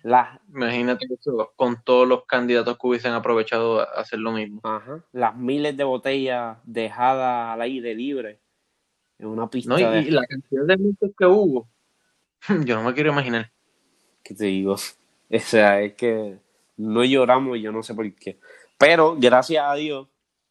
Las, 0.02 0.40
Imagínate 0.49 1.06
eso 1.12 1.52
con 1.56 1.83
todos 1.83 2.06
los 2.06 2.25
candidatos 2.25 2.78
que 2.78 2.87
hubiesen 2.87 3.12
aprovechado 3.12 3.80
a 3.80 3.85
hacer 4.00 4.18
lo 4.18 4.33
mismo. 4.33 4.61
Ajá. 4.62 5.04
Las 5.12 5.37
miles 5.37 5.76
de 5.76 5.85
botellas 5.85 6.59
dejadas 6.64 7.54
al 7.54 7.61
aire 7.62 7.95
libre 7.95 8.40
en 9.18 9.26
una 9.26 9.49
pista. 9.49 9.71
No, 9.71 9.78
y, 9.78 9.85
de... 9.85 10.00
y 10.00 10.11
la 10.11 10.26
cantidad 10.26 10.64
de 10.64 10.76
muertos 10.76 11.11
que 11.18 11.26
hubo, 11.26 11.68
yo 12.64 12.76
no 12.76 12.83
me 12.83 12.95
quiero 12.95 13.12
imaginar. 13.12 13.50
¿Qué 14.23 14.35
te 14.35 14.47
digo? 14.47 14.76
O 15.28 15.40
sea, 15.40 15.80
es 15.83 15.95
que 15.95 16.38
no 16.76 17.02
lloramos 17.02 17.56
y 17.56 17.62
yo 17.62 17.73
no 17.73 17.83
sé 17.83 17.95
por 17.95 18.09
qué. 18.14 18.38
Pero 18.78 19.16
gracias 19.18 19.64
a 19.66 19.75
Dios 19.75 20.06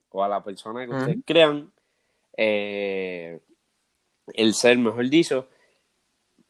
o 0.10 0.22
a 0.22 0.28
la 0.28 0.44
persona 0.44 0.86
que 0.86 0.92
ustedes 0.92 1.18
crean, 1.26 1.72
eh, 2.36 3.40
el 4.34 4.54
ser, 4.54 4.78
mejor 4.78 5.10
dicho, 5.10 5.48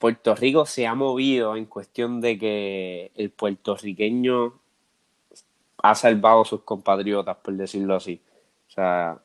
Puerto 0.05 0.35
Rico 0.35 0.67
se 0.67 0.85
ha 0.85 0.93
movido 0.93 1.55
en 1.55 1.65
cuestión 1.65 2.21
de 2.21 2.37
que 2.37 3.11
el 3.15 3.31
puertorriqueño 3.31 4.53
ha 5.81 5.95
salvado 5.95 6.41
a 6.41 6.45
sus 6.45 6.61
compatriotas, 6.61 7.37
por 7.37 7.55
decirlo 7.55 7.95
así. 7.95 8.21
O 8.67 8.71
sea, 8.71 9.19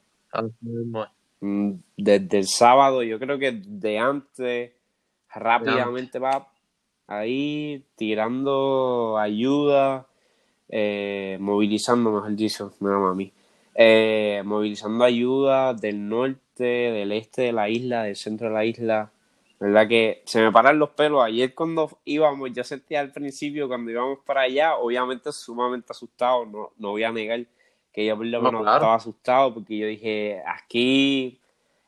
mm, 1.41 1.73
desde 1.99 2.39
el 2.39 2.47
sábado, 2.47 3.03
yo 3.03 3.19
creo 3.19 3.39
que 3.39 3.61
de 3.63 3.99
antes, 3.99 4.73
rápidamente 5.35 6.19
va 6.19 6.51
ahí 7.07 7.85
tirando 7.95 9.19
ayuda, 9.19 10.07
eh, 10.71 11.37
movilizando, 11.43 12.11
mejor 12.11 12.35
dicho, 12.35 12.73
me 12.81 12.91
a 12.91 13.13
mí, 13.13 13.31
eh, 13.75 14.41
movilizando 14.47 15.05
ayuda 15.05 15.75
del 15.75 16.09
norte, 16.09 16.65
del 16.65 17.13
este 17.13 17.43
de 17.43 17.53
la 17.53 17.69
isla, 17.69 18.05
del 18.05 18.17
centro 18.17 18.49
de 18.49 18.55
la 18.55 18.65
isla, 18.65 19.13
¿verdad? 19.61 19.87
Que 19.87 20.23
se 20.25 20.41
me 20.41 20.51
paran 20.51 20.79
los 20.79 20.91
pelos. 20.91 21.23
Ayer 21.23 21.55
cuando 21.55 22.01
íbamos, 22.05 22.51
yo 22.53 22.65
sentía 22.65 23.01
al 23.01 23.13
principio, 23.13 23.69
cuando 23.69 23.91
íbamos 23.91 24.19
para 24.25 24.41
allá, 24.43 24.77
obviamente 24.77 25.31
sumamente 25.33 25.93
asustado, 25.93 26.47
no, 26.47 26.73
no 26.79 26.91
voy 26.91 27.05
a 27.05 27.13
negar 27.13 27.47
que 27.93 28.07
yo 28.07 28.17
por 28.17 28.27
lo 28.27 28.41
menos 28.41 28.61
estaba 28.61 28.95
asustado 28.95 29.53
porque 29.53 29.77
yo 29.77 29.87
dije, 29.87 30.43
aquí, 30.47 31.41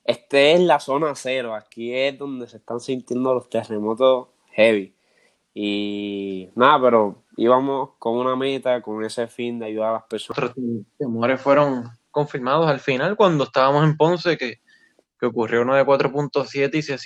este 0.04 0.52
es 0.52 0.60
la 0.60 0.80
zona 0.80 1.14
cero, 1.14 1.54
aquí 1.54 1.94
es 1.94 2.18
donde 2.18 2.46
se 2.46 2.58
están 2.58 2.80
sintiendo 2.80 3.34
los 3.34 3.48
terremotos 3.48 4.28
heavy. 4.50 4.94
Y 5.54 6.50
nada, 6.54 6.80
pero 6.80 7.22
íbamos 7.36 7.90
con 7.98 8.16
una 8.16 8.36
meta, 8.36 8.82
con 8.82 9.04
ese 9.04 9.28
fin 9.28 9.58
de 9.58 9.66
ayudar 9.66 9.90
a 9.90 9.92
las 9.94 10.04
personas. 10.04 10.50
Otros 10.50 10.56
temores 10.98 11.40
fueron 11.40 11.84
confirmados 12.10 12.66
al 12.66 12.80
final 12.80 13.16
cuando 13.16 13.44
estábamos 13.44 13.84
en 13.84 13.96
Ponce, 13.96 14.36
que, 14.36 14.60
que 15.20 15.26
ocurrió 15.26 15.62
uno 15.62 15.74
de 15.74 15.84
4.7 15.84 16.74
y 16.74 16.82
se 16.82 16.98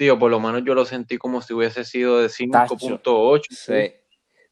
sintió, 0.00 0.18
por 0.18 0.30
lo 0.30 0.40
menos 0.40 0.64
yo 0.64 0.74
lo 0.74 0.84
sentí 0.84 1.18
como 1.18 1.42
si 1.42 1.52
hubiese 1.52 1.84
sido 1.84 2.20
de 2.20 2.28
5.8. 2.28 3.42
Sí. 3.50 3.92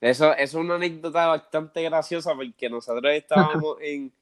Eso, 0.01 0.33
es 0.35 0.55
una 0.55 0.77
anécdota 0.77 1.27
bastante 1.27 1.83
graciosa 1.83 2.35
porque 2.35 2.69
nosotros 2.71 3.13
estábamos 3.13 3.79
en 3.83 4.13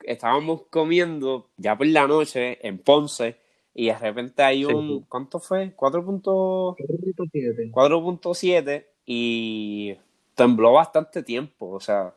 estábamos 0.00 0.62
comiendo 0.70 1.48
ya 1.56 1.76
por 1.76 1.86
la 1.86 2.06
noche 2.06 2.58
en 2.66 2.78
Ponce 2.78 3.36
y 3.74 3.86
de 3.86 3.98
repente 3.98 4.42
hay 4.42 4.64
un, 4.64 5.02
¿cuánto 5.08 5.40
fue? 5.40 5.74
4.7 5.74 7.72
4.7 7.72 8.86
y 9.04 9.96
tembló 10.34 10.72
bastante 10.72 11.22
tiempo, 11.22 11.70
o 11.70 11.80
sea, 11.80 12.14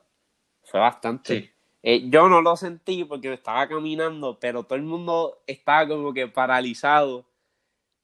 fue 0.63 0.79
bastante. 0.79 1.51
Eh, 1.82 2.10
yo 2.10 2.29
no 2.29 2.41
lo 2.41 2.56
sentí 2.56 3.03
porque 3.06 3.34
estaba 3.34 3.68
caminando, 3.68 4.38
pero 4.39 4.63
todo 4.63 4.75
el 4.75 4.84
mundo 4.84 5.41
estaba 5.48 5.88
como 5.88 6.13
que 6.13 6.27
paralizado. 6.27 7.25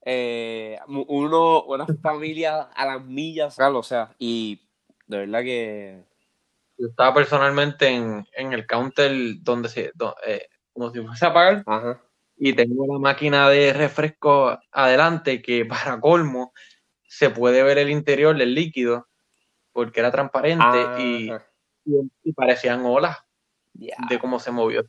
Eh, 0.06 0.80
uno, 0.88 1.64
una 1.64 1.86
familia 2.02 2.62
a 2.62 2.86
las 2.86 3.04
millas, 3.04 3.60
o 3.60 3.84
sea, 3.84 4.16
y 4.20 4.62
de 5.08 5.18
verdad 5.20 5.42
que... 5.42 6.04
Yo 6.78 6.88
estaba 6.88 7.14
personalmente 7.14 7.88
en, 7.88 8.26
el 8.36 8.68
counter 8.68 9.12
donde 9.42 9.70
se... 9.70 9.92
Eh, 10.28 10.48
como 10.74 10.92
si 10.92 11.02
fuese 11.02 11.26
a 11.26 11.34
pagar. 11.34 11.64
Ajá 11.66 12.02
y 12.38 12.54
tengo 12.54 12.86
la 12.88 13.00
máquina 13.00 13.50
de 13.50 13.74
refresco 13.74 14.60
adelante 14.72 15.42
que 15.42 15.66
para 15.66 16.00
colmo 16.00 16.54
se 17.08 17.30
puede 17.30 17.64
ver 17.64 17.78
el 17.78 17.90
interior 17.90 18.38
del 18.38 18.54
líquido 18.54 19.08
porque 19.72 20.00
era 20.00 20.12
transparente 20.12 20.78
y, 21.00 21.32
y, 22.24 22.34
parecían 22.34 22.86
olas 22.86 23.18
de 23.74 24.20
cómo 24.20 24.40
se 24.40 24.52
movió 24.52 24.84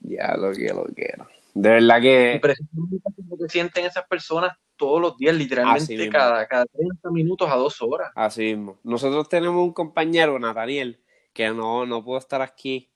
Ya, 0.00 0.36
lo 0.36 0.52
que 0.52 0.72
lo 0.72 0.84
quiero. 0.84 1.26
De 1.54 1.68
verdad 1.68 2.00
que... 2.00 2.40
Lo 3.28 3.36
que 3.38 3.48
sienten 3.48 3.86
esas 3.86 4.06
personas 4.06 4.56
todos 4.76 5.00
los 5.00 5.16
días, 5.16 5.34
literalmente 5.34 6.08
cada, 6.08 6.46
cada 6.46 6.66
30 6.66 7.10
minutos 7.10 7.50
a 7.50 7.56
dos 7.56 7.80
horas. 7.82 8.10
Así 8.14 8.54
mismo. 8.56 8.78
Nosotros 8.82 9.28
tenemos 9.28 9.62
un 9.62 9.72
compañero, 9.72 10.38
Nathaniel, 10.38 11.00
que 11.32 11.50
no, 11.50 11.86
no 11.86 12.04
pudo 12.04 12.18
estar 12.18 12.42
aquí 12.42 12.92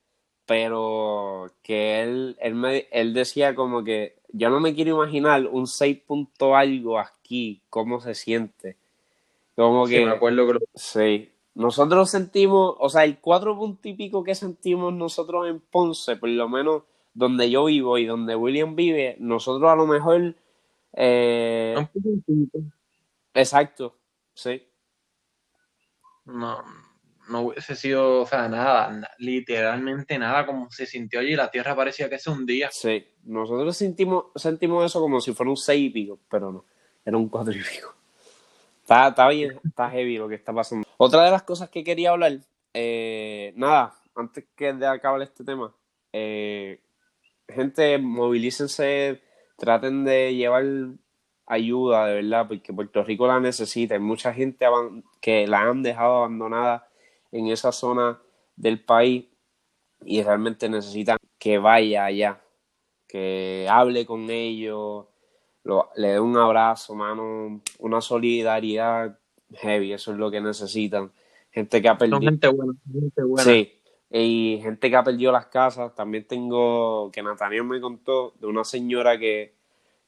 pero 0.47 1.49
que 1.63 2.03
él, 2.03 2.37
él, 2.41 2.55
me, 2.55 2.87
él 2.93 3.13
decía 3.13 3.55
como 3.55 3.83
que 3.83 4.21
yo 4.33 4.49
no 4.49 4.61
me 4.61 4.75
quiero 4.75 4.95
imaginar 4.95 5.47
un 5.47 5.67
6 5.67 6.03
punto 6.07 6.57
algo 6.57 6.99
aquí, 6.99 7.63
cómo 7.69 8.01
se 8.01 8.15
siente. 8.15 8.77
Como 9.57 9.87
que... 9.87 9.99
Sí, 9.99 10.05
me 10.05 10.13
acuerdo 10.13 10.47
que 10.47 10.59
Sí. 10.75 11.33
Nosotros 11.55 12.11
sentimos, 12.11 12.77
o 12.79 12.89
sea, 12.89 13.05
el 13.05 13.19
4 13.19 13.57
punto 13.57 13.89
y 13.89 13.95
pico 13.95 14.23
que 14.23 14.35
sentimos 14.35 14.93
nosotros 14.93 15.49
en 15.49 15.59
Ponce, 15.59 16.17
por 16.17 16.29
lo 16.29 16.49
menos 16.49 16.83
donde 17.17 17.51
yo 17.51 17.65
vivo 17.65 17.97
y 17.97 18.05
donde 18.05 18.37
William 18.37 18.77
vive, 18.77 19.17
nosotros 19.19 19.71
a 19.71 19.75
lo 19.75 19.87
mejor... 19.87 20.37
Eh, 20.93 21.75
exacto, 23.35 23.97
sí. 24.35 24.63
No, 26.27 26.63
no 27.31 27.41
hubiese 27.41 27.75
sido, 27.75 28.21
o 28.23 28.27
sea, 28.27 28.49
nada, 28.49 29.11
literalmente 29.19 30.19
nada, 30.19 30.45
como 30.45 30.71
se 30.71 30.85
sintió 30.85 31.21
allí, 31.21 31.35
la 31.35 31.51
tierra 31.51 31.75
parecía 31.75 32.11
que 32.11 32.17
es 32.17 32.27
un 32.27 32.45
día. 32.45 32.69
Sí, 32.71 33.07
nosotros 33.25 33.75
sentimos, 33.75 34.27
sentimos 34.35 34.85
eso 34.85 35.01
como 35.01 35.19
si 35.21 35.33
fuera 35.33 35.51
un 35.51 35.57
seis 35.57 35.87
y 35.87 35.91
pico, 35.91 36.21
pero 36.29 36.53
no, 36.53 36.65
era 37.03 37.17
un 37.17 37.31
cuatro 37.31 37.53
y 37.55 37.63
pico. 37.63 37.95
Está, 38.83 39.09
está 39.09 39.29
bien, 39.29 39.59
está 39.65 39.89
heavy 39.89 40.19
lo 40.19 40.29
que 40.29 40.35
está 40.35 40.53
pasando. 40.53 40.87
Otra 40.99 41.25
de 41.25 41.31
las 41.31 41.45
cosas 41.45 41.71
que 41.71 41.83
quería 41.83 42.11
hablar, 42.11 42.41
eh, 42.75 43.55
nada, 43.57 43.95
antes 44.15 44.45
que 44.55 44.75
de 44.75 44.87
acabar 44.87 45.23
este 45.23 45.45
tema, 45.45 45.75
eh, 46.13 46.81
gente, 47.49 47.99
movilícense, 47.99 49.21
traten 49.57 50.05
de 50.05 50.35
llevar 50.35 50.65
ayuda, 51.47 52.07
de 52.07 52.15
verdad, 52.15 52.49
porque 52.49 52.73
Puerto 52.73 53.05
Rico 53.05 53.27
la 53.27 53.41
necesita. 53.41 53.95
Hay 53.95 54.01
mucha 54.01 54.33
gente 54.33 54.67
que 55.21 55.47
la 55.47 55.63
han 55.63 55.83
dejado 55.83 56.17
abandonada 56.17 56.89
en 57.33 57.47
esa 57.49 57.73
zona 57.73 58.21
del 58.57 58.85
país 58.85 59.27
y 60.05 60.23
realmente 60.23 60.69
necesitan 60.69 61.19
que 61.39 61.59
vaya 61.59 62.05
allá, 62.05 62.41
que 63.07 63.67
hable 63.71 64.05
con 64.07 64.31
ellos, 64.31 65.07
le 65.97 66.09
dé 66.09 66.21
un 66.21 66.37
abrazo, 66.37 66.95
mano, 66.95 67.61
una 67.79 68.01
solidaridad 68.01 69.19
heavy, 69.55 69.93
eso 69.93 70.13
es 70.13 70.19
lo 70.19 70.31
que 70.31 70.41
necesitan. 70.41 71.13
Gente 71.51 71.81
que 71.81 71.89
ha 71.89 71.97
perdido. 71.97 72.21
gente 72.21 72.49
buena, 72.49 72.73
gente 72.93 73.23
buena. 73.23 73.43
Sí, 73.43 73.76
y 74.23 74.61
gente 74.63 74.91
que 74.91 74.97
ha 74.97 75.05
perdido 75.05 75.33
las 75.33 75.47
casas. 75.47 75.95
También 75.95 76.27
tengo 76.27 77.11
que 77.13 77.23
Nathaniel 77.23 77.65
me 77.65 77.81
contó 77.81 78.35
de 78.41 78.47
una 78.47 78.65
señora 78.65 79.19
que, 79.19 79.55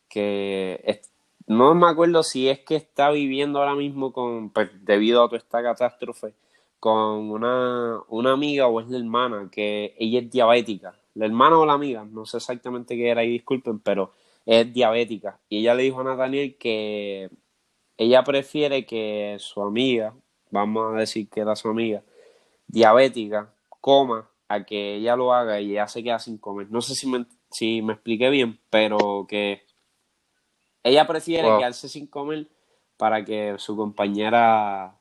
que 0.08 1.02
no 1.46 1.74
me 1.74 1.88
acuerdo 1.88 2.22
si 2.22 2.48
es 2.48 2.60
que 2.60 2.76
está 2.76 3.10
viviendo 3.10 3.58
ahora 3.58 3.74
mismo 3.74 4.12
con, 4.12 4.50
pues, 4.50 4.70
debido 4.84 5.22
a 5.22 5.28
toda 5.28 5.38
esta 5.38 5.62
catástrofe, 5.62 6.34
con 6.78 7.30
una, 7.30 8.00
una 8.08 8.32
amiga 8.32 8.66
o 8.66 8.80
es 8.80 8.88
la 8.88 8.98
hermana, 8.98 9.48
que 9.50 9.94
ella 9.98 10.20
es 10.20 10.30
diabética. 10.30 10.94
La 11.14 11.26
hermana 11.26 11.58
o 11.58 11.66
la 11.66 11.72
amiga, 11.72 12.04
no 12.04 12.26
sé 12.26 12.36
exactamente 12.36 12.96
qué 12.96 13.08
era 13.08 13.24
y 13.24 13.30
disculpen, 13.30 13.80
pero 13.80 14.12
es 14.46 14.72
diabética. 14.72 15.40
Y 15.48 15.58
ella 15.60 15.74
le 15.74 15.84
dijo 15.84 16.00
a 16.00 16.04
Nathaniel 16.04 16.56
que 16.58 17.30
ella 17.96 18.22
prefiere 18.24 18.86
que 18.86 19.36
su 19.40 19.62
amiga, 19.62 20.14
vamos 20.50 20.94
a 20.94 20.98
decir 20.98 21.28
que 21.28 21.40
era 21.40 21.56
su 21.56 21.68
amiga, 21.68 22.02
diabética, 22.68 23.52
coma 23.80 24.30
a 24.49 24.64
que 24.64 24.97
ella 24.97 25.16
lo 25.16 25.32
haga 25.35 25.61
y 25.61 25.73
ella 25.73 25.87
se 25.88 26.02
queda 26.02 26.18
sin 26.18 26.38
comer. 26.38 26.68
No 26.70 26.80
sé 26.80 26.94
si 26.94 27.06
me, 27.06 27.26
si 27.50 27.82
me 27.82 27.92
expliqué 27.94 28.30
bien, 28.30 28.58
pero 28.70 29.26
que 29.28 29.62
ella 30.82 31.06
prefiere 31.06 31.49
quedarse 31.58 31.88
sin 31.88 32.06
comer 32.06 32.47
para 32.97 33.25
que 33.25 33.54
su 33.58 33.76
compañera 33.76 34.99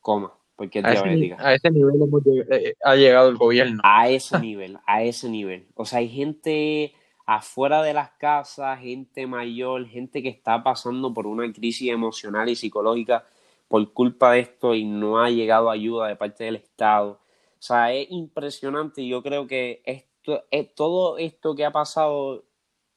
coma 0.00 0.32
porque 0.56 0.80
es 0.80 0.84
A 0.84 0.92
ese, 0.92 1.02
diabética. 1.04 1.36
a 1.38 1.54
ese 1.54 1.70
nivel 1.70 1.94
hemos 2.02 2.22
lleg- 2.22 2.46
eh, 2.50 2.74
ha 2.84 2.94
llegado 2.94 3.30
el 3.30 3.36
gobierno. 3.38 3.80
A 3.82 4.10
ese 4.10 4.38
nivel, 4.40 4.78
a 4.86 5.02
ese 5.02 5.30
nivel. 5.30 5.66
O 5.74 5.86
sea, 5.86 6.00
hay 6.00 6.08
gente 6.10 6.92
afuera 7.24 7.82
de 7.82 7.94
las 7.94 8.10
casas, 8.18 8.78
gente 8.80 9.26
mayor, 9.26 9.86
gente 9.86 10.22
que 10.22 10.28
está 10.28 10.62
pasando 10.62 11.14
por 11.14 11.26
una 11.26 11.50
crisis 11.50 11.90
emocional 11.90 12.48
y 12.50 12.56
psicológica 12.56 13.24
por 13.68 13.90
culpa 13.94 14.32
de 14.32 14.40
esto 14.40 14.74
y 14.74 14.84
no 14.84 15.18
ha 15.22 15.30
llegado 15.30 15.70
ayuda 15.70 16.08
de 16.08 16.16
parte 16.16 16.44
del 16.44 16.56
Estado. 16.56 17.19
O 17.60 17.62
sea, 17.62 17.92
es 17.92 18.10
impresionante. 18.10 19.06
Yo 19.06 19.22
creo 19.22 19.46
que 19.46 19.82
esto, 19.84 20.46
eh, 20.50 20.64
todo 20.64 21.18
esto 21.18 21.54
que 21.54 21.66
ha 21.66 21.70
pasado 21.70 22.46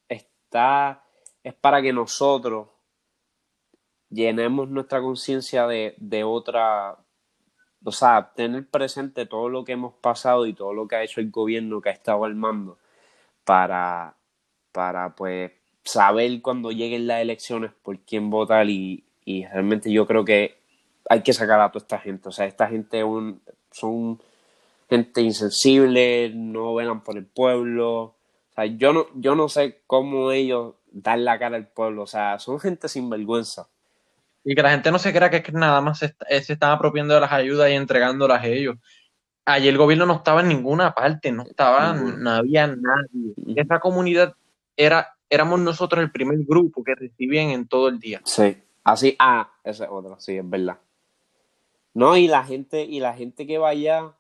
está, 0.08 1.04
es 1.44 1.54
para 1.54 1.82
que 1.82 1.92
nosotros 1.92 2.70
llenemos 4.10 4.70
nuestra 4.70 5.02
conciencia 5.02 5.68
de, 5.68 5.96
de 5.98 6.24
otra, 6.24 6.98
o 7.84 7.92
sea, 7.92 8.32
tener 8.36 8.70
presente 8.70 9.26
todo 9.26 9.50
lo 9.50 9.66
que 9.66 9.74
hemos 9.74 9.96
pasado 9.96 10.46
y 10.46 10.54
todo 10.54 10.74
lo 10.74 10.88
que 10.88 10.96
ha 10.96 11.04
hecho 11.04 11.20
el 11.20 11.30
gobierno 11.30 11.82
que 11.82 11.90
ha 11.90 11.94
estado 11.94 12.24
al 12.24 12.36
mando 12.36 12.78
para, 13.44 14.16
para 14.72 15.14
pues 15.14 15.52
saber 15.84 16.42
cuando 16.42 16.72
lleguen 16.72 17.08
las 17.08 17.22
elecciones 17.22 17.74
por 17.74 18.00
quién 18.00 18.30
votar 18.30 18.70
y, 18.70 19.04
y 19.26 19.46
realmente 19.46 19.92
yo 19.92 20.08
creo 20.08 20.24
que 20.24 20.58
hay 21.10 21.22
que 21.22 21.34
sacar 21.34 21.60
a 21.60 21.70
toda 21.70 21.84
esta 21.84 22.00
gente, 22.00 22.30
o 22.30 22.32
sea, 22.32 22.46
esta 22.46 22.68
gente 22.70 23.02
es 23.02 23.06
son 23.72 24.22
gente 24.90 25.22
insensible, 25.22 26.32
no 26.34 26.76
velan 26.76 27.04
por 27.04 27.18
el 27.18 27.26
pueblo, 27.26 28.02
o 28.02 28.16
sea, 28.56 28.66
yo 28.66 28.94
no, 28.94 29.08
yo 29.16 29.36
no 29.36 29.50
sé 29.50 29.82
cómo 29.88 30.32
ellos 30.32 30.76
dan 30.92 31.26
la 31.26 31.40
cara 31.40 31.56
al 31.58 31.68
pueblo, 31.68 32.04
o 32.04 32.08
sea, 32.08 32.38
son 32.40 32.60
gente 32.60 32.88
sin 32.88 33.10
vergüenza. 33.10 33.68
Y 34.44 34.54
que 34.56 34.62
la 34.62 34.72
gente 34.72 34.92
no 34.92 35.00
se 35.00 35.14
crea 35.14 35.30
que 35.30 35.38
es 35.38 35.44
que 35.44 35.52
nada 35.54 35.80
más 35.82 36.00
se, 36.00 36.08
est- 36.08 36.22
se 36.46 36.54
están 36.54 36.72
apropiando 36.72 37.14
de 37.14 37.22
las 37.22 37.32
ayudas 37.32 37.70
y 37.70 37.74
entregándolas 37.74 38.44
a 38.44 38.48
ellos. 38.48 38.76
Ayer 39.46 39.70
el 39.70 39.78
gobierno 39.78 40.06
no 40.06 40.16
estaba 40.16 40.42
en 40.42 40.50
ninguna 40.50 40.94
parte, 40.94 41.32
no 41.32 41.44
estaba, 41.44 41.94
Ninguno. 41.94 42.18
no 42.18 42.30
había 42.32 42.68
nadie. 42.68 43.34
Ujú. 43.38 43.54
Esa 43.56 43.80
comunidad 43.80 44.36
era, 44.78 45.16
éramos 45.30 45.60
nosotros 45.62 46.04
el 46.04 46.12
primer 46.12 46.38
grupo 46.40 46.84
que 46.84 46.94
recibían 46.96 47.50
en 47.50 47.68
todo 47.68 47.88
el 47.88 48.00
día. 48.00 48.22
Sí, 48.26 48.58
así, 48.84 49.16
ah, 49.20 49.50
esa 49.64 49.86
es 49.86 49.90
otra, 49.92 50.20
sí, 50.20 50.38
es 50.38 50.50
verdad. 50.50 50.78
No, 51.94 52.18
y 52.18 52.28
la 52.28 52.44
gente, 52.44 52.84
y 52.84 53.00
la 53.00 53.14
gente 53.14 53.46
que 53.48 53.58
vaya 53.58 54.12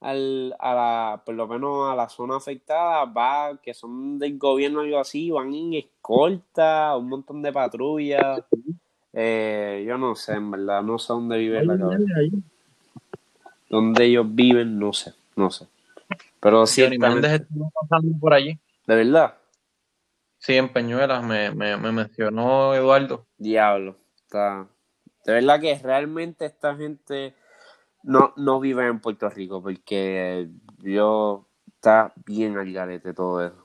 al, 0.00 0.54
a 0.58 0.74
la, 0.74 1.22
por 1.24 1.34
lo 1.34 1.46
menos 1.48 1.90
a 1.90 1.96
la 1.96 2.08
zona 2.08 2.36
afectada, 2.36 3.04
va, 3.04 3.58
que 3.62 3.74
son 3.74 4.18
del 4.18 4.38
gobierno 4.38 4.80
o 4.80 4.82
algo 4.82 4.98
así, 4.98 5.30
van 5.30 5.52
en 5.54 5.74
escolta, 5.74 6.96
un 6.96 7.08
montón 7.08 7.42
de 7.42 7.52
patrullas. 7.52 8.42
Eh, 9.12 9.84
yo 9.86 9.98
no 9.98 10.14
sé, 10.14 10.34
en 10.34 10.50
verdad, 10.50 10.82
no 10.82 10.98
sé 10.98 11.12
dónde 11.12 11.38
vive 11.38 11.64
la 11.64 11.78
cabeza. 11.78 12.04
Dónde 13.68 14.04
ellos 14.04 14.26
viven, 14.28 14.78
no 14.78 14.92
sé, 14.92 15.12
no 15.36 15.50
sé. 15.50 15.66
Pero 16.40 16.58
Johnny 16.58 16.66
ciertamente, 16.68 17.46
pasando 17.74 18.18
por 18.20 18.32
allí. 18.32 18.58
de 18.86 18.94
verdad, 18.94 19.34
Sí, 20.40 20.54
en 20.54 20.72
Peñuelas 20.72 21.24
me, 21.24 21.50
me, 21.50 21.76
me 21.76 21.90
mencionó 21.90 22.72
Eduardo. 22.72 23.26
diablo, 23.38 23.96
está. 24.16 24.68
De 25.24 25.32
verdad 25.32 25.60
que 25.60 25.76
realmente 25.78 26.46
esta 26.46 26.76
gente 26.76 27.34
no, 28.02 28.32
no 28.36 28.60
vive 28.60 28.86
en 28.86 29.00
Puerto 29.00 29.28
Rico, 29.28 29.62
porque 29.62 30.48
yo 30.78 31.46
está 31.74 32.12
bien 32.24 32.56
al 32.56 32.72
garete 32.72 33.14
todo 33.14 33.44
eso. 33.44 33.64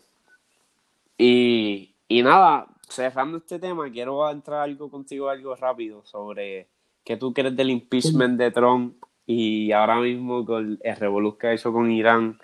Y, 1.17 1.95
y 2.07 2.23
nada, 2.23 2.67
cerrando 2.89 3.37
este 3.37 3.59
tema, 3.59 3.89
quiero 3.91 4.29
entrar 4.29 4.61
algo 4.61 4.89
contigo, 4.89 5.29
algo 5.29 5.55
rápido 5.55 6.03
sobre 6.05 6.67
qué 7.03 7.17
tú 7.17 7.33
crees 7.33 7.55
del 7.55 7.69
impeachment 7.69 8.37
de 8.37 8.51
Trump 8.51 9.03
y 9.25 9.71
ahora 9.71 9.99
mismo 9.99 10.45
con 10.45 10.79
el 10.81 10.95
revolú 10.95 11.37
que 11.37 11.47
ha 11.47 11.53
hecho 11.53 11.71
con 11.71 11.91
Irán. 11.91 12.39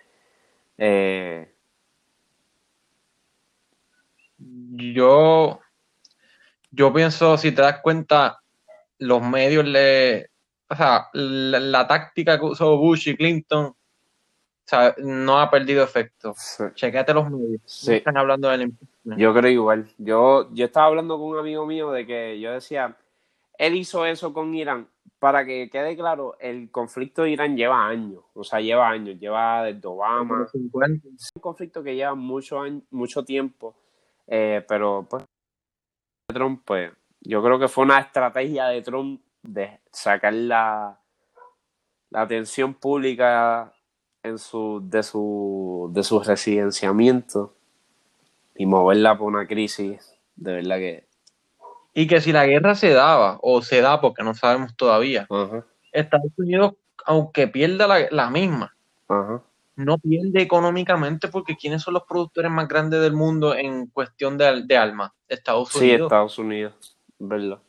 Eh, 0.77 1.53
Yo, 4.39 5.59
yo 6.71 6.93
pienso, 6.93 7.37
si 7.37 7.51
te 7.51 7.61
das 7.61 7.81
cuenta, 7.81 8.41
los 8.97 9.21
medios 9.21 9.65
le, 9.65 10.28
o 10.69 10.75
sea, 10.75 11.07
la, 11.13 11.59
la 11.59 11.87
táctica 11.87 12.39
que 12.39 12.45
usó 12.45 12.77
Bush 12.77 13.09
y 13.09 13.17
Clinton, 13.17 13.65
o 13.65 13.75
sea, 14.65 14.93
no 14.99 15.39
ha 15.39 15.49
perdido 15.49 15.83
efecto. 15.83 16.33
sí. 16.37 16.63
Chequete 16.75 17.13
los 17.13 17.29
medios. 17.29 17.61
Sí. 17.65 17.95
Están 17.95 18.17
hablando 18.17 18.49
del 18.49 18.61
impeachment. 18.63 19.19
Yo 19.19 19.33
creo 19.33 19.51
igual. 19.51 19.89
Yo, 19.97 20.47
yo 20.53 20.65
estaba 20.65 20.85
hablando 20.87 21.17
con 21.17 21.27
un 21.29 21.39
amigo 21.39 21.65
mío 21.65 21.91
de 21.91 22.05
que 22.05 22.39
yo 22.39 22.51
decía, 22.53 22.95
él 23.57 23.75
hizo 23.75 24.05
eso 24.05 24.31
con 24.33 24.53
Irán. 24.53 24.87
Para 25.17 25.43
que 25.45 25.69
quede 25.69 25.97
claro, 25.97 26.37
el 26.39 26.71
conflicto 26.71 27.23
de 27.23 27.31
Irán 27.31 27.57
lleva 27.57 27.85
años, 27.87 28.23
o 28.33 28.41
sea, 28.43 28.61
lleva 28.61 28.87
años, 28.89 29.19
lleva 29.19 29.63
desde 29.65 29.85
Obama, 29.85 30.37
Los 30.39 30.51
50. 30.51 31.07
es 31.17 31.29
un 31.35 31.41
conflicto 31.41 31.83
que 31.83 31.93
lleva 31.95 32.15
mucho, 32.15 32.61
año- 32.61 32.83
mucho 32.91 33.25
tiempo, 33.25 33.75
eh, 34.27 34.63
pero 34.65 35.05
pues 35.09 35.25
Trump, 36.27 36.61
pues 36.63 36.91
yo 37.19 37.43
creo 37.43 37.59
que 37.59 37.67
fue 37.67 37.83
una 37.83 37.99
estrategia 37.99 38.67
de 38.67 38.81
Trump 38.81 39.21
de 39.43 39.79
sacar 39.91 40.33
la, 40.33 40.99
la 42.09 42.21
atención 42.21 42.73
pública 42.73 43.73
en 44.23 44.37
su, 44.37 44.81
de, 44.83 45.03
su, 45.03 45.89
de 45.93 46.03
su 46.03 46.19
residenciamiento 46.19 47.55
y 48.55 48.65
moverla 48.65 49.17
por 49.17 49.27
una 49.27 49.47
crisis, 49.47 50.13
de 50.35 50.53
verdad 50.53 50.77
que... 50.77 51.09
Y 51.93 52.07
que 52.07 52.21
si 52.21 52.31
la 52.31 52.45
guerra 52.45 52.75
se 52.75 52.91
daba, 52.91 53.39
o 53.41 53.61
se 53.61 53.81
da 53.81 53.99
porque 53.99 54.23
no 54.23 54.33
sabemos 54.35 54.75
todavía, 54.75 55.27
Estados 55.91 56.31
Unidos, 56.37 56.73
aunque 57.05 57.47
pierda 57.47 57.87
la, 57.87 58.07
la 58.11 58.29
misma, 58.29 58.75
no 59.75 59.97
pierde 59.97 60.41
económicamente 60.41 61.29
porque 61.29 61.55
¿quiénes 61.57 61.81
son 61.81 61.95
los 61.95 62.03
productores 62.03 62.51
más 62.51 62.67
grandes 62.67 63.01
del 63.01 63.13
mundo 63.13 63.55
en 63.55 63.87
cuestión 63.87 64.37
de, 64.37 64.63
de 64.65 64.77
armas? 64.77 65.11
Estados 65.27 65.69
Sí, 65.69 65.79
Unidos. 65.79 66.01
Estados 66.03 66.37
Unidos, 66.37 66.97
verdad. 67.17 67.59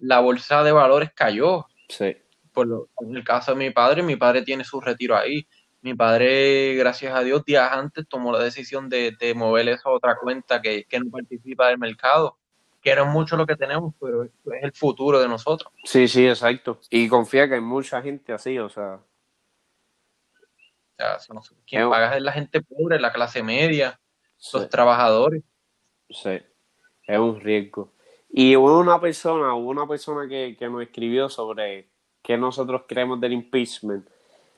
La 0.00 0.20
bolsa 0.20 0.62
de 0.62 0.72
valores 0.72 1.10
cayó. 1.14 1.66
Sí, 1.88 2.16
Por 2.52 2.66
lo, 2.66 2.88
en 3.00 3.16
el 3.16 3.24
caso 3.24 3.52
de 3.52 3.58
mi 3.58 3.70
padre, 3.70 4.02
mi 4.02 4.16
padre 4.16 4.42
tiene 4.42 4.64
su 4.64 4.80
retiro 4.80 5.16
ahí. 5.16 5.46
Mi 5.82 5.94
padre, 5.94 6.74
gracias 6.74 7.14
a 7.14 7.20
Dios, 7.22 7.42
días 7.44 7.72
antes 7.72 8.06
tomó 8.06 8.32
la 8.32 8.42
decisión 8.42 8.88
de, 8.90 9.12
de 9.18 9.34
mover 9.34 9.68
eso 9.70 9.88
a 9.88 9.92
otra 9.92 10.16
cuenta 10.20 10.60
que, 10.60 10.84
que 10.84 11.00
no 11.00 11.10
participa 11.10 11.68
del 11.68 11.78
mercado. 11.78 12.36
Que 12.82 12.94
no 12.94 13.02
es 13.04 13.08
mucho 13.08 13.36
lo 13.36 13.46
que 13.46 13.56
tenemos, 13.56 13.94
pero 14.00 14.24
es 14.24 14.30
el 14.62 14.72
futuro 14.72 15.20
de 15.20 15.28
nosotros. 15.28 15.72
sí, 15.84 16.06
sí, 16.08 16.26
exacto. 16.26 16.80
Y 16.90 17.08
confía 17.08 17.48
que 17.48 17.54
hay 17.56 17.60
mucha 17.60 18.00
gente 18.02 18.32
así, 18.32 18.58
o 18.58 18.68
sea, 18.68 19.00
O 21.30 21.40
quien 21.66 21.82
Es- 21.82 21.88
paga 21.88 22.16
es 22.16 22.22
la 22.22 22.32
gente 22.32 22.60
pobre, 22.62 23.00
la 23.00 23.12
clase 23.12 23.42
media, 23.42 23.98
sí. 24.36 24.50
los 24.58 24.68
trabajadores. 24.68 25.42
Sí, 26.10 26.38
es 27.06 27.18
un 27.18 27.40
riesgo. 27.40 27.92
Y 28.32 28.56
hubo 28.56 28.78
una 28.78 29.00
persona, 29.00 29.54
hubo 29.54 29.70
una 29.70 29.86
persona 29.86 30.28
que, 30.28 30.56
que 30.58 30.68
nos 30.68 30.82
escribió 30.82 31.28
sobre 31.28 31.88
qué 32.22 32.36
nosotros 32.36 32.82
creemos 32.86 33.20
del 33.20 33.32
impeachment. 33.32 34.08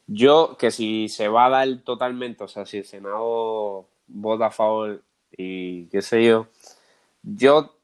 Yo, 0.06 0.56
que 0.58 0.70
si 0.70 1.08
se 1.08 1.28
va 1.28 1.46
a 1.46 1.50
dar 1.50 1.78
totalmente, 1.85 2.44
o 2.44 2.48
sea, 2.48 2.66
si 2.66 2.78
el 2.78 2.85
Senado 2.85 3.88
vota 4.06 4.46
a 4.46 4.50
favor 4.50 5.02
y 5.30 5.87
qué 5.87 6.02
sé 6.02 6.24
yo, 6.24 6.48
yo 7.22 7.76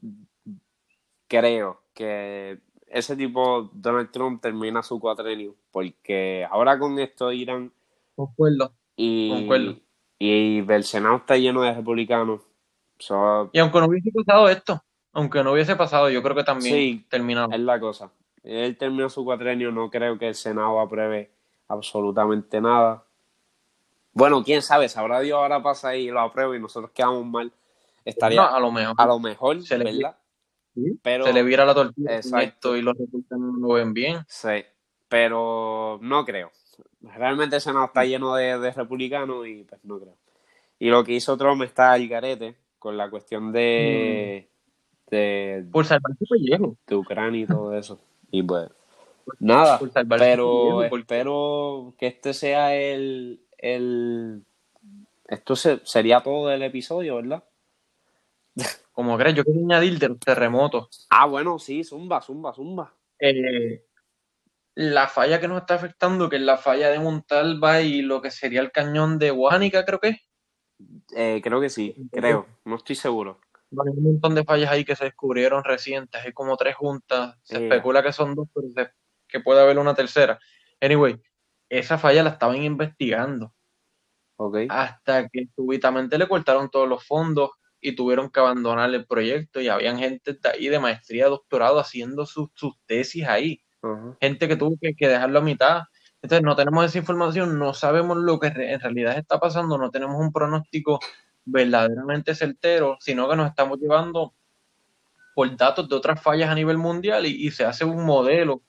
creo 1.27 1.81
que 1.95 2.59
ese 2.87 3.17
tipo, 3.17 3.71
Donald 3.73 4.11
Trump, 4.11 4.43
termina 4.43 4.83
su 4.83 4.99
cuatrenio, 4.99 5.55
porque 5.71 6.47
ahora 6.51 6.79
con 6.79 6.99
esto 6.99 7.33
Irán 7.33 7.73
Concuerdo. 8.17 8.73
y, 8.97 9.31
Concuerdo. 9.31 9.77
y 10.19 10.59
el 10.69 10.85
Senado 10.85 11.17
está 11.17 11.37
lleno 11.37 11.63
de 11.63 11.73
republicanos. 11.73 12.43
So, 12.99 13.51
Y 13.53 13.59
aunque 13.61 13.79
no 13.79 13.87
hubiese 13.87 14.11
pasado 14.11 14.49
esto, 14.49 14.83
aunque 15.19 15.43
no 15.43 15.53
hubiese 15.53 15.77
pasado, 15.77 16.09
yo 16.11 16.23
creo 16.23 16.35
que 16.37 16.45
también 16.45 16.75
Sí. 16.75 17.07
terminamos. 17.09 17.55
Es 17.55 17.61
la 17.61 17.79
cosa. 17.81 18.11
Él 18.43 18.77
terminó 18.77 19.09
su 19.11 19.25
cuatrenio, 19.25 19.71
no 19.73 19.91
creo 19.91 20.19
que 20.19 20.29
el 20.29 20.35
Senado 20.35 20.81
apruebe 20.81 21.31
absolutamente 21.69 22.61
nada. 22.61 23.05
Bueno, 24.13 24.43
quién 24.43 24.63
sabe, 24.63 24.89
sabrá 24.89 25.21
Dios 25.21 25.37
ahora 25.39 25.63
pasa 25.63 25.95
y 25.97 26.09
lo 26.09 26.21
aprueba 26.21 26.57
y 26.57 26.61
nosotros 26.61 26.91
quedamos 26.93 27.25
mal. 27.27 27.53
Estaría 28.05 28.41
No, 28.41 28.49
a 28.49 28.61
lo 28.61 28.73
mejor 28.73 28.95
a 28.97 29.07
lo 29.07 29.19
mejor, 29.19 29.63
Se 29.63 29.77
le- 29.79 29.85
¿verdad? 29.85 30.17
sí, 30.75 30.99
Pero 31.03 31.25
se 31.27 31.33
le 31.33 31.43
viera 31.43 31.65
la 31.65 31.75
tortilla 31.75 32.17
Exacto. 32.17 32.77
y 32.77 32.83
los 32.83 32.97
republicanos 32.97 33.55
no 33.59 33.69
lo 33.69 33.75
ven 33.75 33.93
bien. 33.93 34.19
sí, 34.27 34.65
pero 35.09 35.99
no 36.01 36.25
creo. 36.25 36.51
Realmente 37.03 37.57
el 37.57 37.63
Senado 37.63 37.85
está 37.87 38.05
lleno 38.05 38.35
de, 38.35 38.59
de 38.59 38.71
republicanos 38.73 39.47
y 39.47 39.65
pues 39.65 39.85
no 39.85 39.99
creo. 40.01 40.17
Y 40.79 40.91
lo 40.91 41.05
que 41.05 41.13
hizo 41.13 41.37
Trump 41.37 41.63
está 41.63 41.93
al 41.93 42.07
garete 42.09 42.57
con 42.79 42.97
la 42.97 43.11
cuestión 43.11 43.53
de, 43.53 44.49
de, 45.11 45.65
Por 45.73 45.85
salvar 45.85 46.13
su 46.19 46.27
pellejo. 46.27 46.77
de 46.87 46.97
Ucrania 46.97 47.43
y 47.43 47.47
todo 47.47 47.75
eso. 47.77 47.99
Y 48.31 48.43
pues 48.43 48.69
nada, 49.39 49.79
Por 49.79 49.91
pero 49.93 50.09
pellejo, 50.19 50.89
porque- 50.91 51.01
espero 51.03 51.95
que 51.99 52.07
este 52.09 52.35
sea 52.35 52.75
el, 52.75 53.41
el 53.59 54.43
esto 55.29 55.57
se- 55.57 55.81
sería 55.85 56.21
todo 56.23 56.49
del 56.49 56.63
episodio, 56.63 57.17
¿verdad? 57.17 57.45
Como 58.93 59.17
crees, 59.17 59.37
yo 59.37 59.45
quería 59.45 59.63
añadir 59.63 59.99
de 59.99 60.09
los 60.09 60.19
terremotos. 60.19 61.07
Ah, 61.11 61.27
bueno, 61.27 61.59
sí, 61.59 61.85
zumba, 61.85 62.21
zumba, 62.21 62.53
zumba. 62.53 62.93
Eh, 63.21 63.85
la 64.75 65.07
falla 65.09 65.39
que 65.41 65.47
nos 65.49 65.61
está 65.61 65.75
afectando, 65.75 66.29
que 66.29 66.37
es 66.37 66.43
la 66.43 66.57
falla 66.57 66.89
de 66.91 66.99
Montalva 66.99 67.81
y 67.83 68.03
lo 68.03 68.21
que 68.23 68.31
sería 68.31 68.61
el 68.61 68.73
cañón 68.73 69.19
de 69.19 69.31
Guánica, 69.31 69.85
creo 69.85 70.01
que. 70.01 70.17
Eh, 71.17 71.41
creo 71.43 71.61
que 71.61 71.69
sí, 71.71 71.95
creo, 72.13 72.47
no 72.65 72.77
estoy 72.77 72.97
seguro. 72.97 73.41
Hay 73.71 73.93
un 73.97 74.03
montón 74.03 74.35
de 74.35 74.45
fallas 74.45 74.71
ahí 74.71 74.85
que 74.85 74.97
se 74.97 75.05
descubrieron 75.05 75.65
recientes, 75.65 76.25
hay 76.25 76.33
como 76.33 76.57
tres 76.57 76.75
juntas, 76.77 77.37
se 77.43 77.65
especula 77.65 78.03
que 78.03 78.13
son 78.13 78.35
dos, 78.35 78.49
pero 78.55 78.69
que 79.27 79.41
puede 79.41 79.61
haber 79.61 79.79
una 79.79 79.95
tercera. 79.95 80.39
Anyway, 80.81 81.21
esa 81.69 81.99
falla 81.99 82.23
la 82.23 82.31
estaban 82.31 82.63
investigando. 82.63 83.53
Okay. 84.37 84.69
Hasta 84.71 85.29
que 85.29 85.49
súbitamente 85.55 86.17
le 86.17 86.29
cortaron 86.29 86.71
todos 86.71 86.89
los 86.89 87.05
fondos 87.05 87.51
y 87.81 87.95
tuvieron 87.95 88.31
que 88.31 88.41
abandonar 88.41 88.93
el 88.95 89.07
proyecto 89.07 89.61
y 89.61 89.69
habían 89.69 89.99
gente 89.99 90.35
de 90.35 90.49
ahí 90.49 90.69
de 90.69 90.79
maestría, 90.79 91.27
doctorado 91.27 91.79
haciendo 91.79 92.25
sus, 92.25 92.51
tesis 92.87 93.27
ahí. 93.27 93.61
Gente 94.21 94.49
que 94.49 94.57
tuvo 94.57 94.77
que, 94.81 94.95
que, 94.95 95.09
dejarlo 95.09 95.41
a 95.41 95.43
mitad. 95.43 95.83
Entonces 96.23 96.45
no 96.45 96.57
tenemos 96.57 96.85
esa 96.85 96.99
información, 96.99 97.59
no 97.59 97.75
sabemos 97.75 98.17
lo 98.17 98.41
que 98.41 98.49
en 98.49 98.81
realidad 98.81 99.19
está 99.19 99.39
pasando, 99.39 99.79
no 99.79 99.91
tenemos 99.91 100.17
un 100.21 100.33
pronóstico 100.33 100.99
verdaderamente 101.51 102.35
certero, 102.35 102.97
sino 103.01 103.29
que 103.29 103.37
nos 103.37 103.49
estamos 103.49 103.79
llevando 103.79 104.35
por 105.35 105.57
datos 105.57 105.89
de 105.89 105.95
otras 105.95 106.21
fallas 106.21 106.51
a 106.51 106.55
nivel 106.55 106.79
mundial 106.79 107.27
y, 107.27 107.51
se 107.51 107.65
hace 107.65 107.85
un 107.85 108.05
modelo, 108.05 108.63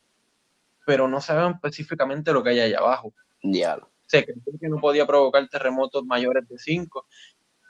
pero 0.85 1.07
no 1.07 1.19
sabemos 1.19 1.55
específicamente 1.55 2.31
lo 2.31 2.43
que 2.43 2.51
hay 2.51 2.59
allá 2.59 2.79
abajo. 2.79 3.13
Ya 3.41 3.79
se 4.09 4.25
creyó 4.25 4.41
que 4.59 4.69
no 4.69 4.77
podía 4.77 5.05
provocar 5.05 5.47
terremotos 5.47 6.03
mayores 6.03 6.47
de 6.49 6.57
5, 6.57 7.05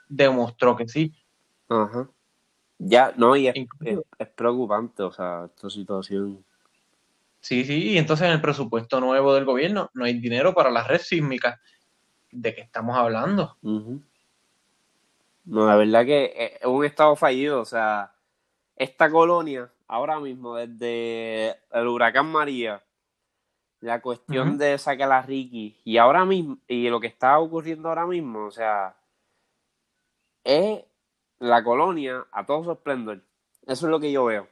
demostró 0.08 0.74
que 0.74 0.88
sí. 0.88 1.14
Ajá. 1.68 2.08
Ya, 2.78 3.12
no, 3.14 3.36
y 3.36 3.48
es, 3.48 3.54
preocupante, 4.34 5.02
o 5.02 5.12
sea, 5.12 5.44
esta 5.54 5.68
situación. 5.68 6.42
Sí, 7.40 7.64
sí, 7.64 7.90
y 7.90 7.98
entonces 7.98 8.26
en 8.26 8.32
el 8.32 8.40
presupuesto 8.40 9.00
nuevo 9.00 9.34
del 9.34 9.44
gobierno 9.44 9.90
no 9.92 10.06
hay 10.06 10.18
dinero 10.18 10.54
para 10.54 10.70
la 10.70 10.82
red 10.82 11.00
sísmica. 11.00 11.60
¿De 12.32 12.54
qué 12.54 12.62
estamos 12.62 12.96
hablando? 12.96 13.58
No, 15.50 15.66
la 15.66 15.74
verdad 15.74 16.06
que 16.06 16.58
es 16.60 16.64
un 16.64 16.84
estado 16.84 17.16
fallido, 17.16 17.60
o 17.60 17.64
sea, 17.64 18.14
esta 18.76 19.10
colonia, 19.10 19.68
ahora 19.88 20.20
mismo, 20.20 20.54
desde 20.54 21.56
el 21.72 21.88
huracán 21.88 22.30
María, 22.30 22.84
la 23.80 24.00
cuestión 24.00 24.58
de 24.58 24.78
sacar 24.78 25.10
a 25.10 25.22
Ricky 25.22 25.80
y 25.82 25.96
ahora 25.96 26.24
mismo, 26.24 26.58
y 26.68 26.88
lo 26.88 27.00
que 27.00 27.08
está 27.08 27.40
ocurriendo 27.40 27.88
ahora 27.88 28.06
mismo, 28.06 28.46
o 28.46 28.50
sea, 28.52 28.96
es 30.44 30.84
la 31.40 31.64
colonia 31.64 32.24
a 32.30 32.46
todo 32.46 32.62
su 32.62 32.70
esplendor. 32.70 33.20
Eso 33.66 33.86
es 33.86 33.90
lo 33.90 33.98
que 33.98 34.12
yo 34.12 34.26
veo. 34.26 34.46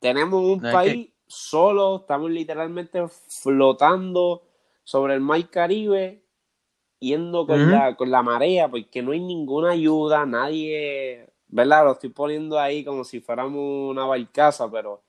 Tenemos 0.00 0.42
un 0.42 0.60
país 0.60 1.12
solo, 1.28 1.98
estamos 2.00 2.28
literalmente 2.32 3.06
flotando 3.06 4.42
sobre 4.82 5.14
el 5.14 5.20
mar 5.20 5.48
Caribe, 5.48 6.24
yendo 7.00 7.46
con, 7.46 7.70
la, 7.70 7.96
con 7.96 8.10
la 8.10 8.22
marea, 8.22 8.68
porque 8.68 9.02
no 9.02 9.12
hay 9.12 9.20
ninguna 9.20 9.70
ayuda, 9.70 10.26
nadie, 10.26 11.28
¿verdad? 11.48 11.84
Lo 11.84 11.92
estoy 11.92 12.10
poniendo 12.10 12.58
ahí 12.58 12.84
como 12.84 13.04
si 13.04 13.20
fuéramos 13.20 13.90
una 13.90 14.04
barcaza, 14.04 14.70
pero 14.70 15.02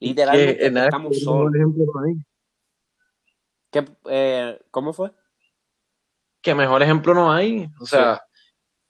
literalmente 0.00 0.66
estamos 0.66 1.20
solos. 1.20 1.52
¿Qué, 3.70 3.84
eh, 4.08 4.60
¿Cómo 4.70 4.92
fue? 4.92 5.12
Que 6.40 6.54
mejor 6.54 6.82
ejemplo 6.82 7.12
no 7.14 7.30
hay. 7.30 7.68
O 7.80 7.86
sea, 7.86 8.22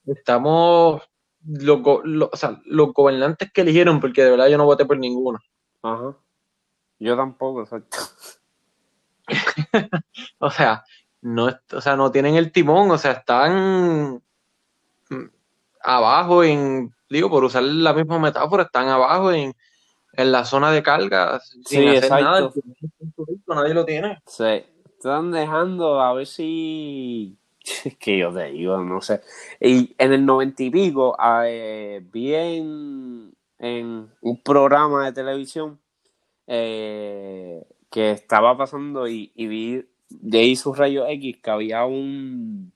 estamos 0.06 1.02
los, 1.44 1.80
o 1.84 2.36
sea, 2.36 2.60
los 2.64 2.92
gobernantes 2.92 3.50
que 3.52 3.62
eligieron, 3.62 4.00
porque 4.00 4.22
de 4.22 4.30
verdad 4.30 4.48
yo 4.48 4.58
no 4.58 4.64
voté 4.64 4.84
por 4.84 4.98
ninguno. 4.98 5.38
Ajá. 5.82 6.16
Yo 6.98 7.16
tampoco, 7.16 7.62
exacto. 7.62 7.98
o 10.38 10.50
sea, 10.50 10.84
no, 11.20 11.48
o 11.72 11.80
sea, 11.80 11.96
no 11.96 12.10
tienen 12.10 12.36
el 12.36 12.52
timón, 12.52 12.90
o 12.90 12.98
sea, 12.98 13.12
están 13.12 14.22
abajo 15.80 16.44
en, 16.44 16.94
digo, 17.08 17.30
por 17.30 17.44
usar 17.44 17.62
la 17.62 17.92
misma 17.92 18.18
metáfora, 18.18 18.64
están 18.64 18.88
abajo 18.88 19.32
en, 19.32 19.54
en 20.12 20.32
la 20.32 20.44
zona 20.44 20.70
de 20.72 20.82
carga 20.82 21.40
sin 21.64 21.88
hacer 21.88 22.10
nada. 22.10 22.50
Nadie 23.46 23.74
lo 23.74 23.84
tiene. 23.84 24.20
Sí, 24.26 24.64
están 24.98 25.30
dejando 25.30 26.00
a 26.00 26.12
ver 26.12 26.26
si. 26.26 27.36
Que 28.00 28.18
yo 28.18 28.32
te 28.32 28.46
digo, 28.46 28.82
no 28.82 29.00
sé. 29.00 29.20
Y 29.60 29.94
en 29.98 30.12
el 30.12 30.24
noventa 30.24 30.62
y 30.62 30.70
pico 30.70 31.16
eh, 31.44 32.02
vi 32.12 32.34
en, 32.34 33.32
un 33.60 34.42
programa 34.42 35.04
de 35.06 35.12
televisión 35.12 35.78
eh, 36.46 37.62
que 37.90 38.10
estaba 38.12 38.56
pasando 38.56 39.06
y, 39.06 39.30
vi 39.36 39.86
de 40.08 40.38
ahí 40.38 40.56
sus 40.56 40.76
rayos 40.76 41.06
X 41.08 41.38
que 41.42 41.50
había 41.50 41.84
un. 41.84 42.72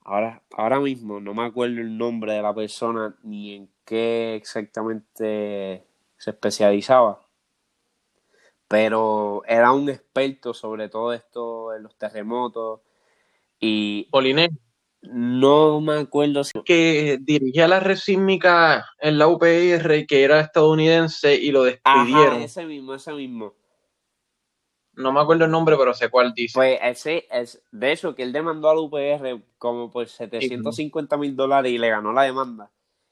Ahora, 0.00 0.42
ahora 0.56 0.80
mismo 0.80 1.20
no 1.20 1.34
me 1.34 1.44
acuerdo 1.44 1.80
el 1.80 1.98
nombre 1.98 2.32
de 2.32 2.42
la 2.42 2.54
persona 2.54 3.16
ni 3.22 3.54
en 3.54 3.70
qué 3.84 4.34
exactamente 4.36 5.84
se 6.16 6.30
especializaba, 6.30 7.20
pero 8.66 9.42
era 9.46 9.72
un 9.72 9.88
experto 9.90 10.54
sobre 10.54 10.88
todo 10.88 11.12
esto 11.12 11.70
de 11.70 11.80
los 11.80 11.96
terremotos 11.96 12.80
y 13.60 14.04
Poliné. 14.04 14.50
No 15.00 15.80
me 15.80 15.94
acuerdo 15.94 16.42
si... 16.42 16.60
Que 16.64 17.18
dirigía 17.20 17.68
la 17.68 17.78
red 17.78 17.96
sísmica 17.96 18.84
en 18.98 19.18
la 19.18 19.28
UPR, 19.28 20.06
que 20.06 20.24
era 20.24 20.40
estadounidense, 20.40 21.36
y 21.36 21.52
lo 21.52 21.62
despidieron. 21.64 22.42
ese 22.42 22.66
mismo, 22.66 22.94
ese 22.94 23.12
mismo. 23.12 23.54
No 24.98 25.12
me 25.12 25.20
acuerdo 25.20 25.44
el 25.44 25.50
nombre, 25.50 25.76
pero 25.78 25.94
sé 25.94 26.10
cuál 26.10 26.34
dice. 26.34 26.54
Pues 26.54 26.78
ese, 26.82 27.26
es, 27.30 27.62
de 27.70 27.92
eso, 27.92 28.14
que 28.14 28.22
él 28.22 28.32
demandó 28.32 28.68
a 28.68 28.74
la 28.74 28.80
UPR 28.80 29.42
como 29.56 29.90
por 29.90 30.06
750 30.06 31.16
mil 31.16 31.36
dólares 31.36 31.72
y 31.72 31.78
le 31.78 31.88
ganó 31.88 32.12
la 32.12 32.22
demanda 32.22 32.70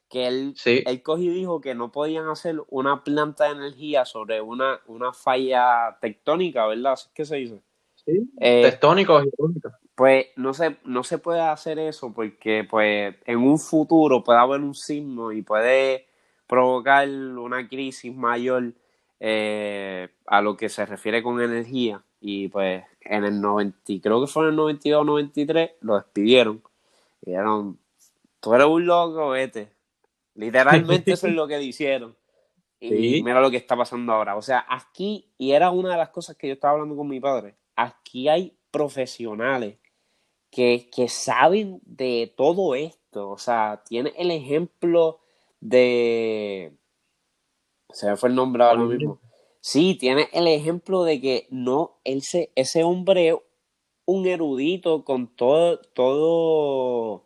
que 0.09 0.27
él, 0.27 0.55
él 0.65 1.03
cogió 1.03 1.33
y 1.33 1.35
dijo 1.35 1.61
que 1.61 1.75
no 1.75 1.91
podían 1.91 2.29
hacer 2.29 2.63
una 2.69 3.03
planta 3.03 3.45
de 3.45 3.53
energía 3.53 4.05
sobre 4.05 4.41
una, 4.41 4.81
una 4.87 5.13
falla 5.13 5.99
tectónica, 6.01 6.67
¿verdad? 6.67 6.93
¿Así 6.93 7.09
que 7.13 7.25
se 7.25 7.37
dice? 7.37 7.63
Sí, 8.05 8.31
eh, 8.41 8.63
Pues 9.95 10.27
no 10.37 10.55
se, 10.55 10.77
no 10.85 11.03
se 11.03 11.19
puede 11.19 11.41
hacer 11.41 11.79
eso 11.79 12.13
porque 12.13 12.65
pues 12.69 13.17
en 13.25 13.39
un 13.39 13.59
futuro 13.59 14.23
puede 14.23 14.39
haber 14.39 14.61
un 14.61 14.75
sismo 14.75 15.33
y 15.33 15.43
puede 15.43 16.07
provocar 16.47 17.09
una 17.09 17.67
crisis 17.69 18.15
mayor 18.15 18.75
eh, 19.21 20.09
a 20.27 20.41
lo 20.43 20.57
que 20.57 20.69
se 20.69 20.87
refiere 20.87 21.23
con 21.23 21.41
energía 21.41 22.03
y 22.21 22.49
pues 22.49 22.85
en 23.01 23.25
el 23.25 23.41
90, 23.41 23.79
creo 24.03 24.21
que 24.21 24.27
fue 24.27 24.45
en 24.45 24.51
el 24.51 24.57
92 24.57 25.07
93, 25.07 25.71
lo 25.81 25.97
despidieron 25.97 26.63
y 27.23 27.31
dijeron, 27.31 27.79
tú 28.41 28.55
eres 28.55 28.67
un 28.67 28.87
loco, 28.87 29.31
vete, 29.31 29.77
Literalmente 30.37 31.13
eso 31.13 31.27
es 31.27 31.35
lo 31.35 31.49
que 31.49 31.59
dijeron. 31.59 32.17
Y 32.79 33.23
mira 33.23 33.41
lo 33.41 33.51
que 33.51 33.57
está 33.57 33.75
pasando 33.75 34.13
ahora. 34.13 34.37
O 34.37 34.43
sea, 34.43 34.67
aquí, 34.69 35.31
y 35.39 35.53
era 35.53 35.71
una 35.71 35.93
de 35.93 35.97
las 35.97 36.11
cosas 36.11 36.37
que 36.37 36.47
yo 36.47 36.53
estaba 36.53 36.75
hablando 36.75 36.95
con 36.95 37.09
mi 37.09 37.19
padre, 37.19 37.55
aquí 37.75 38.29
hay 38.29 38.55
profesionales 38.71 39.79
que, 40.51 40.87
saben 41.09 41.81
de 41.85 42.35
todo 42.37 42.75
esto. 42.75 43.31
O 43.31 43.39
sea, 43.39 43.83
tiene 43.89 44.13
el 44.19 44.31
ejemplo 44.31 45.21
de... 45.59 46.75
Se 47.97 48.11
me 48.11 48.17
fue 48.19 48.29
el 48.29 48.35
nombre 48.35 48.63
ahora 48.63 48.85
mismo. 48.85 49.19
Sí, 49.61 49.95
tiene 49.95 50.29
el 50.35 50.49
ejemplo 50.49 51.03
de 51.03 51.19
que 51.19 51.47
no, 51.49 51.97
ese, 52.05 52.53
ese 52.55 52.85
hombre 52.85 53.41
un 54.05 54.27
erudito 54.27 55.03
con 55.03 55.29
todo, 55.29 55.81
todo, 55.95 57.25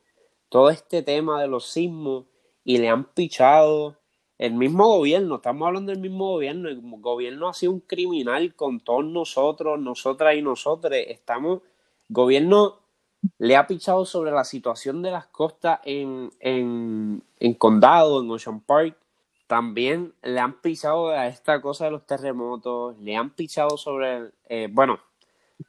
todo 0.49 0.71
este 0.71 1.03
tema 1.03 1.43
de 1.43 1.49
los 1.49 1.67
sismos 1.73 2.27
y 2.63 2.79
le 2.79 2.89
han 2.89 3.13
pichado 3.13 3.97
el 4.39 4.55
mismo 4.55 4.87
gobierno, 4.87 5.35
estamos 5.35 5.67
hablando 5.67 5.91
del 5.91 6.01
mismo 6.01 6.29
gobierno, 6.29 6.69
el 6.69 6.81
gobierno 6.81 7.49
ha 7.49 7.53
sido 7.53 7.73
un 7.73 7.81
criminal 7.81 8.55
con 8.55 8.79
todos 8.79 9.05
nosotros, 9.05 9.81
nosotras 9.81 10.37
y 10.37 10.43
nosotros, 10.43 10.95
estamos, 11.09 11.63
gobierno 12.09 12.79
le 13.39 13.57
ha 13.57 13.67
pichado 13.67 14.05
sobre 14.05 14.31
la 14.31 14.45
situación 14.45 15.03
de 15.03 15.11
las 15.11 15.27
costas 15.27 15.81
en, 15.83 16.31
en, 16.39 17.25
en 17.41 17.55
Condado, 17.55 18.23
en 18.23 18.31
Ocean 18.31 18.61
Park, 18.61 18.97
también 19.51 20.15
le 20.23 20.39
han 20.39 20.61
pichado 20.61 21.09
a 21.09 21.27
esta 21.27 21.61
cosa 21.61 21.87
de 21.87 21.91
los 21.91 22.07
terremotos, 22.07 22.97
le 23.01 23.17
han 23.17 23.31
pichado 23.31 23.77
sobre, 23.77 24.31
eh, 24.49 24.69
bueno, 24.71 25.01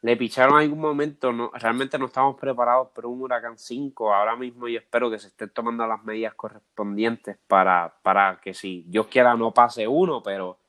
le 0.04 0.16
picharon 0.18 0.58
en 0.58 0.66
algún 0.66 0.82
momento, 0.82 1.34
no, 1.34 1.50
realmente 1.56 1.98
no 1.98 2.06
estamos 2.06 2.40
preparados 2.40 2.90
para 2.90 3.08
un 3.08 3.20
huracán 3.24 3.58
5 3.58 4.14
ahora 4.14 4.36
mismo 4.36 4.68
y 4.68 4.76
espero 4.76 5.10
que 5.10 5.18
se 5.18 5.30
estén 5.30 5.50
tomando 5.50 5.88
las 5.88 6.04
medidas 6.04 6.36
correspondientes 6.36 7.40
para, 7.48 7.96
para 8.04 8.40
que 8.40 8.54
si 8.54 8.84
Dios 8.88 9.08
quiera 9.08 9.34
no 9.34 9.52
pase 9.52 9.88
uno, 9.88 10.22
pero 10.22 10.60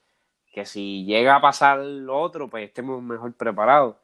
que 0.51 0.65
si 0.65 1.05
llega 1.05 1.37
a 1.37 1.43
pasar 1.43 1.81
lo 1.81 2.19
otro, 2.19 2.49
pues 2.49 2.65
estemos 2.65 3.03
mejor 3.03 3.35
preparados. 3.35 3.97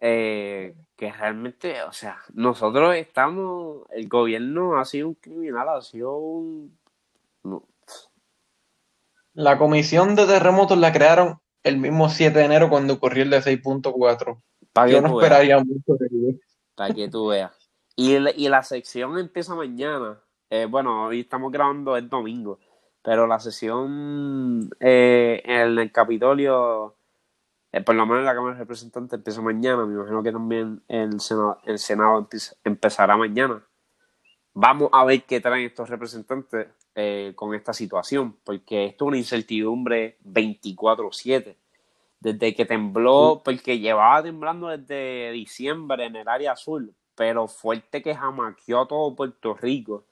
Eh, 0.00 0.76
que 0.94 1.10
realmente, 1.10 1.82
o 1.82 1.92
sea, 1.92 2.18
nosotros 2.34 2.94
estamos, 2.94 3.82
el 3.90 4.06
gobierno 4.06 4.78
ha 4.78 4.84
sido 4.84 5.08
un 5.08 5.14
criminal, 5.14 5.68
ha 5.70 5.82
sido 5.82 6.16
un... 6.18 6.78
La 9.38 9.56
comisión 9.56 10.16
de 10.16 10.26
terremotos 10.26 10.76
la 10.78 10.92
crearon 10.92 11.38
el 11.62 11.78
mismo 11.78 12.08
7 12.08 12.36
de 12.36 12.44
enero 12.44 12.68
cuando 12.68 12.94
ocurrió 12.94 13.22
el 13.22 13.30
de 13.30 13.38
6.4. 13.38 14.42
Yo 14.90 15.00
no 15.00 15.20
esperaría 15.20 15.60
mucho 15.60 15.94
de. 15.94 16.40
Para 16.74 16.92
que 16.92 17.08
tú 17.08 17.28
veas. 17.28 17.52
Y, 17.94 18.16
y 18.16 18.48
la 18.48 18.64
sección 18.64 19.16
empieza 19.16 19.54
mañana. 19.54 20.20
Eh, 20.50 20.66
bueno, 20.68 21.06
hoy 21.06 21.20
estamos 21.20 21.52
grabando 21.52 21.96
el 21.96 22.08
domingo. 22.08 22.58
Pero 23.00 23.28
la 23.28 23.38
sesión 23.38 24.70
eh, 24.80 25.40
en 25.44 25.78
el 25.78 25.92
Capitolio, 25.92 26.96
eh, 27.70 27.80
por 27.82 27.94
lo 27.94 28.06
menos 28.06 28.22
en 28.22 28.26
la 28.26 28.34
Cámara 28.34 28.54
de 28.54 28.62
Representantes, 28.62 29.18
empieza 29.18 29.40
mañana. 29.40 29.86
Me 29.86 29.94
imagino 29.94 30.20
que 30.20 30.32
también 30.32 30.82
el 30.88 31.20
Senado, 31.20 31.60
el 31.64 31.78
Senado 31.78 32.28
empezará 32.64 33.16
mañana. 33.16 33.64
Vamos 34.54 34.90
a 34.92 35.04
ver 35.04 35.22
qué 35.22 35.40
traen 35.40 35.66
estos 35.66 35.88
representantes 35.88 36.68
eh, 36.94 37.32
con 37.36 37.54
esta 37.54 37.72
situación, 37.72 38.36
porque 38.42 38.86
esto 38.86 39.04
es 39.04 39.08
una 39.08 39.16
incertidumbre 39.16 40.18
24-7. 40.24 41.54
Desde 42.20 42.54
que 42.54 42.64
tembló, 42.64 43.42
porque 43.44 43.78
llevaba 43.78 44.22
temblando 44.22 44.66
desde 44.66 45.30
diciembre 45.30 46.06
en 46.06 46.16
el 46.16 46.26
área 46.26 46.52
azul, 46.52 46.92
pero 47.14 47.46
fuerte 47.46 48.02
que 48.02 48.14
jamaqueó 48.14 48.86
todo 48.86 49.14
Puerto 49.14 49.54
Rico. 49.54 50.04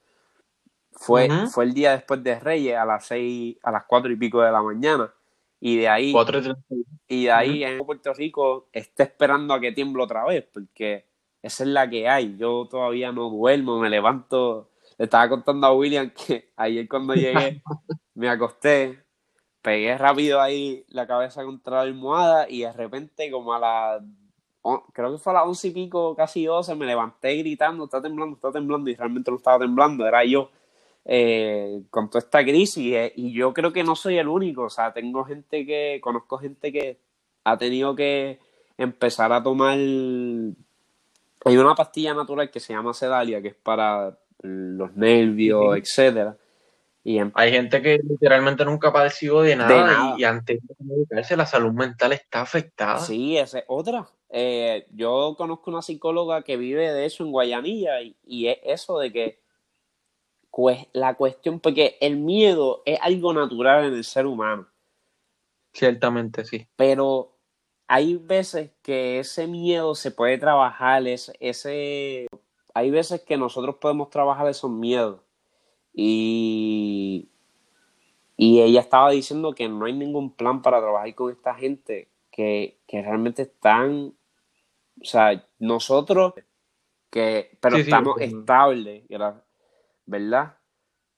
Fue, 0.93 1.29
fue 1.49 1.65
el 1.65 1.75
día 1.75 1.93
después 1.93 2.23
de 2.23 2.39
Reyes 2.39 2.77
a 2.77 2.85
las 2.85 3.07
seis, 3.07 3.57
a 3.63 3.71
las 3.73 3.85
cuatro 3.85 4.13
y 4.13 4.17
pico 4.17 4.41
de 4.41 4.53
la 4.53 4.63
mañana. 4.63 5.13
Y 5.61 5.79
de 5.79 5.89
ahí, 5.89 6.15
y 7.09 7.25
de 7.25 7.33
ahí 7.33 7.65
en 7.65 7.85
Puerto 7.85 8.13
Rico 8.15 8.69
está 8.73 9.03
esperando 9.03 9.55
a 9.55 9.61
que 9.61 9.73
tiemble 9.73 10.03
otra 10.03 10.25
vez, 10.25 10.47
porque 10.53 11.07
esa 11.47 11.65
es 11.65 11.71
la 11.71 11.89
que 11.89 12.09
hay. 12.09 12.37
Yo 12.37 12.67
todavía 12.71 13.13
no 13.13 13.31
duermo, 13.31 13.79
me 13.79 13.91
levanto. 13.91 14.71
Le 14.99 15.05
estaba 15.05 15.29
contando 15.29 15.67
a 15.67 15.73
William 15.73 16.11
que 16.11 16.53
ayer 16.57 16.89
cuando 16.89 17.15
llegué 17.15 17.63
me 18.15 18.29
acosté, 18.29 19.05
pegué 19.63 19.97
rápido 19.99 20.41
ahí 20.41 20.85
la 20.89 21.07
cabeza 21.07 21.45
contra 21.45 21.77
la 21.77 21.83
almohada 21.83 22.49
y 22.49 22.61
de 22.61 22.73
repente 22.73 23.31
como 23.31 23.53
a 23.53 23.59
las 23.61 24.03
creo 24.93 25.13
que 25.13 25.19
fue 25.19 25.33
a 25.33 25.35
las 25.35 25.47
once 25.47 25.69
y 25.69 25.71
pico, 25.71 26.17
casi 26.17 26.45
doce, 26.45 26.75
me 26.75 26.87
levanté 26.87 27.37
gritando, 27.37 27.85
está 27.85 28.03
temblando, 28.03 28.35
está 28.35 28.51
temblando, 28.51 28.91
y 28.91 28.97
realmente 28.97 29.31
no 29.31 29.37
estaba 29.37 29.61
temblando, 29.61 30.05
era 30.07 30.25
yo 30.25 30.51
eh, 31.09 31.83
con 31.91 32.11
toda 32.11 32.19
esta 32.19 32.43
crisis. 32.43 32.93
Eh, 32.95 33.13
y 33.17 33.33
yo 33.33 33.55
creo 33.55 33.73
que 33.73 33.85
no 33.85 33.95
soy 33.95 34.19
el 34.19 34.29
único. 34.29 34.65
O 34.65 34.71
sea, 34.71 34.93
tengo 34.93 35.25
gente 35.25 35.65
que, 35.65 36.01
conozco 36.03 36.39
gente 36.39 36.73
que 36.73 37.01
ha 37.45 37.57
tenido 37.57 37.95
que 37.95 38.41
empezar 38.77 39.33
a 39.33 39.43
tomar. 39.43 39.79
Hay 41.47 41.57
una 41.57 41.77
pastilla 41.77 42.13
natural 42.13 42.51
que 42.51 42.59
se 42.59 42.73
llama 42.73 42.93
Sedalia, 42.93 43.41
que 43.41 43.49
es 43.49 43.55
para 43.55 44.19
los 44.43 44.97
nervios, 44.97 45.77
etcétera. 45.77 46.37
Y 47.05 47.21
Hay 47.35 47.53
gente 47.53 47.81
que 47.81 48.01
literalmente 48.03 48.65
nunca 48.65 48.89
ha 48.89 48.93
padecido 48.93 49.43
de 49.43 49.55
nada, 49.55 50.17
Y, 50.19 50.25
antes 50.25 50.59
de 50.61 50.75
medicarse 50.85 51.37
la 51.37 51.47
salud 51.47 51.73
mental 51.73 52.13
está 52.13 52.41
afectada. 52.41 52.99
Sí, 52.99 53.39
esa 53.39 53.61
es 53.61 53.65
otra. 53.69 54.09
Eh, 54.29 54.89
yo 54.91 55.37
conozco 55.39 55.71
una 55.71 55.83
psicóloga 55.83 56.43
que 56.43 56.57
vive 56.57 56.93
de 56.93 57.07
eso 57.07 57.23
en 57.23 57.31
Guayanilla 57.31 58.01
y, 58.01 58.17
y 58.27 58.49
es 58.49 58.59
eso 58.65 58.99
de 58.99 59.13
que 59.13 59.41
la 60.95 61.15
cuestión, 61.15 61.61
porque 61.61 61.97
el 62.01 62.17
miedo 62.17 62.83
es 62.85 62.99
algo 63.01 63.33
natural 63.33 63.85
en 63.85 63.95
el 63.95 64.03
ser 64.03 64.27
humano. 64.27 64.67
Ciertamente, 65.73 66.45
sí. 66.45 66.67
Pero 66.75 67.36
hay 67.89 68.17
veces 68.17 68.71
que 68.83 69.21
ese 69.21 69.47
miedo 69.47 69.95
se 69.95 70.11
puede 70.11 70.39
trabajar, 70.39 71.07
ese, 71.07 71.33
ese 71.41 72.27
hay 72.75 72.91
veces 72.91 73.23
que 73.23 73.37
nosotros 73.37 73.77
podemos 73.77 74.11
trabajar 74.11 74.49
esos 74.49 74.71
miedos. 74.71 75.21
Y, 75.95 77.31
y 78.37 78.61
ella 78.61 78.81
estaba 78.81 79.11
diciendo 79.11 79.55
que 79.55 79.69
no 79.69 79.87
hay 79.87 79.95
ningún 79.95 80.31
plan 80.31 80.61
para 80.61 80.81
trabajar 80.81 81.15
con 81.15 81.33
esta 81.33 81.55
gente 81.55 82.09
que, 82.31 82.79
que 82.87 83.01
realmente 83.01 83.43
están, 83.43 84.13
o 85.01 85.05
sea, 85.05 85.43
nosotros 85.59 86.35
que, 87.11 87.57
pero 87.61 87.77
estamos 87.77 88.21
estables, 88.21 89.09
¿verdad? 90.05 90.55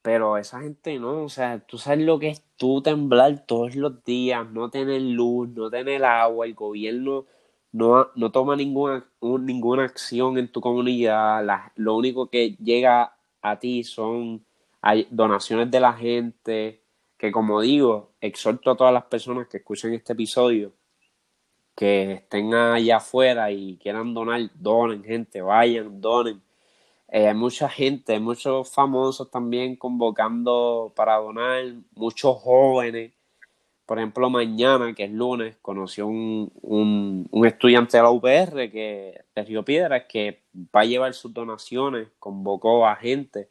Pero 0.09 0.39
esa 0.39 0.61
gente 0.63 0.99
no, 0.99 1.25
o 1.25 1.29
sea, 1.29 1.59
tú 1.59 1.77
sabes 1.77 2.01
lo 2.01 2.19
que 2.19 2.31
es 2.31 2.43
tú 2.57 2.81
temblar 2.81 3.45
todos 3.45 3.77
los 3.77 4.03
días, 4.05 4.51
no 4.51 4.71
tener 4.71 5.03
luz, 5.03 5.51
no 5.51 5.69
tener 5.69 6.03
agua, 6.03 6.47
el 6.47 6.55
gobierno 6.55 7.27
no, 7.73 8.09
no 8.15 8.33
toma 8.33 8.57
ninguna, 8.57 9.07
ninguna 9.21 9.85
acción 9.85 10.39
en 10.39 10.51
tu 10.51 10.63
comunidad, 10.63 11.45
lo 11.77 11.95
único 11.95 12.31
que 12.31 12.57
llega 12.57 13.19
a 13.43 13.59
ti 13.59 13.85
son 13.85 14.47
donaciones 15.11 15.71
de 15.71 15.81
la 15.81 15.93
gente, 15.93 16.83
que 17.19 17.31
como 17.31 17.61
digo, 17.61 18.15
exhorto 18.23 18.71
a 18.71 18.77
todas 18.79 18.95
las 18.95 19.05
personas 19.05 19.47
que 19.47 19.59
escuchen 19.59 19.93
este 19.93 20.15
episodio, 20.15 20.73
que 21.77 22.13
estén 22.13 22.55
allá 22.55 22.97
afuera 22.97 23.51
y 23.51 23.77
quieran 23.77 24.15
donar, 24.15 24.41
donen 24.55 25.05
gente, 25.05 25.43
vayan, 25.43 26.01
donen 26.01 26.41
hay 27.11 27.25
eh, 27.25 27.35
mucha 27.35 27.69
gente, 27.69 28.21
muchos 28.21 28.71
famosos 28.71 29.31
también 29.31 29.77
convocando 29.77 30.93
para 30.95 31.17
donar, 31.17 31.65
muchos 31.95 32.37
jóvenes. 32.37 33.13
Por 33.87 33.99
ejemplo, 33.99 34.29
mañana, 34.29 34.95
que 34.95 35.05
es 35.05 35.13
lunes, 35.13 35.57
conoció 35.63 36.07
un, 36.07 36.53
un, 36.61 37.47
estudiante 37.47 37.97
de 37.97 38.03
la 38.03 38.11
UPR 38.11 38.71
que, 38.71 39.25
de 39.35 39.43
Río 39.45 39.65
Piedras 39.65 40.05
que 40.09 40.43
va 40.55 40.83
a 40.83 40.85
llevar 40.85 41.15
sus 41.15 41.33
donaciones, 41.33 42.09
convocó 42.19 42.87
a 42.87 42.97
gente. 42.97 43.49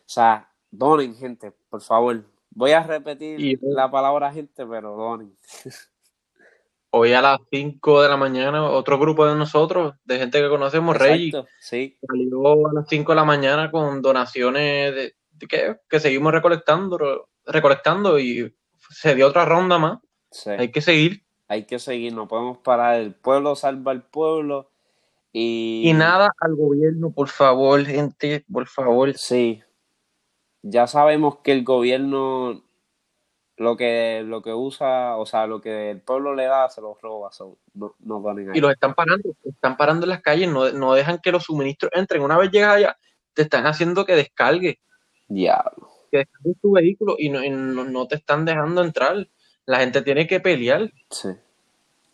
O 0.00 0.08
sea, 0.12 0.48
donen 0.70 1.16
gente, 1.16 1.52
por 1.68 1.82
favor. 1.82 2.24
Voy 2.50 2.72
a 2.72 2.84
repetir 2.84 3.58
la 3.62 3.90
palabra 3.90 4.32
gente, 4.32 4.64
pero 4.66 4.96
donen. 4.96 5.36
hoy 6.90 7.12
a 7.12 7.22
las 7.22 7.40
5 7.50 8.02
de 8.02 8.08
la 8.08 8.16
mañana, 8.16 8.68
otro 8.68 8.98
grupo 8.98 9.26
de 9.26 9.34
nosotros, 9.34 9.94
de 10.04 10.18
gente 10.18 10.40
que 10.40 10.48
conocemos, 10.48 10.96
Rey, 10.96 11.32
sí. 11.60 11.96
salió 12.06 12.68
a 12.68 12.72
las 12.74 12.88
5 12.88 13.12
de 13.12 13.16
la 13.16 13.24
mañana 13.24 13.70
con 13.70 14.02
donaciones 14.02 14.94
de, 14.94 15.14
que, 15.48 16.00
seguimos 16.00 16.32
recolectando, 16.32 17.28
recolectando 17.46 18.18
y 18.18 18.54
se 18.90 19.14
dio 19.14 19.28
otra 19.28 19.44
ronda 19.44 19.78
más. 19.78 19.98
Hay 20.58 20.70
que 20.70 20.80
seguir. 20.80 21.22
Hay 21.48 21.64
que 21.64 21.78
seguir, 21.78 22.12
no 22.12 22.28
podemos 22.28 22.58
parar. 22.58 23.00
El 23.00 23.14
pueblo 23.14 23.56
salva 23.56 23.92
al 23.92 24.02
pueblo. 24.02 24.70
Y... 25.32 25.82
y 25.88 25.92
nada 25.92 26.30
al 26.40 26.56
gobierno, 26.56 27.10
por 27.10 27.28
favor, 27.28 27.84
gente, 27.84 28.44
por 28.52 28.66
favor. 28.66 29.14
Sí. 29.16 29.62
Ya 30.62 30.86
sabemos 30.86 31.38
que 31.38 31.52
el 31.52 31.64
gobierno 31.64 32.62
lo 33.60 33.76
que, 33.76 34.22
lo 34.24 34.40
que 34.40 34.54
usa, 34.54 35.18
o 35.18 35.26
sea, 35.26 35.46
lo 35.46 35.60
que 35.60 35.90
el 35.90 36.00
pueblo 36.00 36.34
le 36.34 36.44
da, 36.44 36.70
se 36.70 36.80
lo 36.80 36.94
roba, 36.94 37.28
no, 37.74 37.94
no 37.98 38.30
ahí. 38.30 38.46
Y 38.54 38.60
los 38.60 38.72
están 38.72 38.94
parando, 38.94 39.36
están 39.44 39.76
parando 39.76 40.06
en 40.06 40.10
las 40.10 40.22
calles, 40.22 40.48
no, 40.48 40.70
no 40.70 40.94
dejan 40.94 41.18
que 41.18 41.30
los 41.30 41.44
suministros 41.44 41.92
entren. 41.94 42.22
Una 42.22 42.38
vez 42.38 42.50
llegas 42.50 42.76
allá, 42.76 42.96
te 43.34 43.42
están 43.42 43.66
haciendo 43.66 44.06
que 44.06 44.16
descargue. 44.16 44.80
Diablo. 45.28 45.90
Que 46.10 46.18
descargue 46.18 46.54
tu 46.62 46.72
vehículo 46.72 47.16
y 47.18 47.28
no, 47.28 47.42
no, 47.84 48.08
te 48.08 48.14
están 48.14 48.46
dejando 48.46 48.82
entrar. 48.82 49.28
La 49.66 49.80
gente 49.80 50.00
tiene 50.00 50.26
que 50.26 50.40
pelear. 50.40 50.90
Sí. 51.10 51.28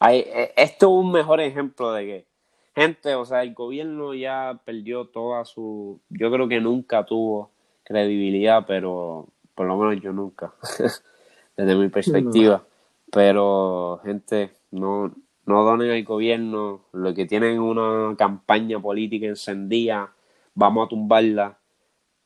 Hay, 0.00 0.24
e, 0.26 0.52
esto 0.56 0.86
es 0.86 1.04
un 1.04 1.12
mejor 1.12 1.40
ejemplo 1.40 1.92
de 1.92 2.06
que, 2.06 2.26
gente, 2.74 3.14
o 3.14 3.24
sea, 3.24 3.44
el 3.44 3.54
gobierno 3.54 4.14
ya 4.14 4.60
perdió 4.64 5.04
toda 5.04 5.44
su, 5.44 6.00
yo 6.08 6.28
creo 6.32 6.48
que 6.48 6.60
nunca 6.60 7.06
tuvo 7.06 7.52
credibilidad, 7.84 8.64
pero 8.66 9.28
por 9.54 9.68
lo 9.68 9.76
menos 9.76 10.02
yo 10.02 10.12
nunca. 10.12 10.52
desde 11.56 11.76
mi 11.76 11.88
perspectiva. 11.88 12.64
Pero, 13.10 14.00
gente, 14.04 14.52
no, 14.70 15.14
no 15.46 15.64
donen 15.64 15.90
al 15.90 16.04
gobierno, 16.04 16.86
lo 16.92 17.14
que 17.14 17.24
tienen 17.26 17.60
una 17.60 18.16
campaña 18.16 18.80
política 18.80 19.26
encendida, 19.26 20.12
vamos 20.54 20.86
a 20.86 20.88
tumbarla, 20.88 21.58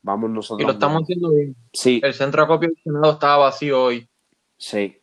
vamos 0.01 0.29
nosotros. 0.31 0.63
Y 0.63 0.67
lo 0.67 0.73
estamos 0.73 1.03
haciendo 1.03 1.31
bien. 1.31 1.55
Sí. 1.71 2.01
El 2.03 2.13
centro 2.13 2.41
de 2.41 2.45
acopio 2.45 2.69
del 2.69 2.83
Senado 2.83 3.13
estaba 3.13 3.37
vacío 3.45 3.83
hoy. 3.83 4.07
Sí, 4.57 4.97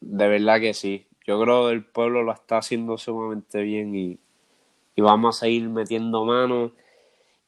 de 0.00 0.28
verdad 0.28 0.60
que 0.60 0.74
sí. 0.74 1.06
Yo 1.24 1.40
creo 1.40 1.68
que 1.68 1.74
el 1.74 1.84
pueblo 1.84 2.24
lo 2.24 2.32
está 2.32 2.58
haciendo 2.58 2.98
sumamente 2.98 3.62
bien 3.62 3.94
y, 3.94 4.18
y 4.96 5.02
vamos 5.02 5.36
a 5.36 5.40
seguir 5.40 5.68
metiendo 5.68 6.24
manos 6.24 6.72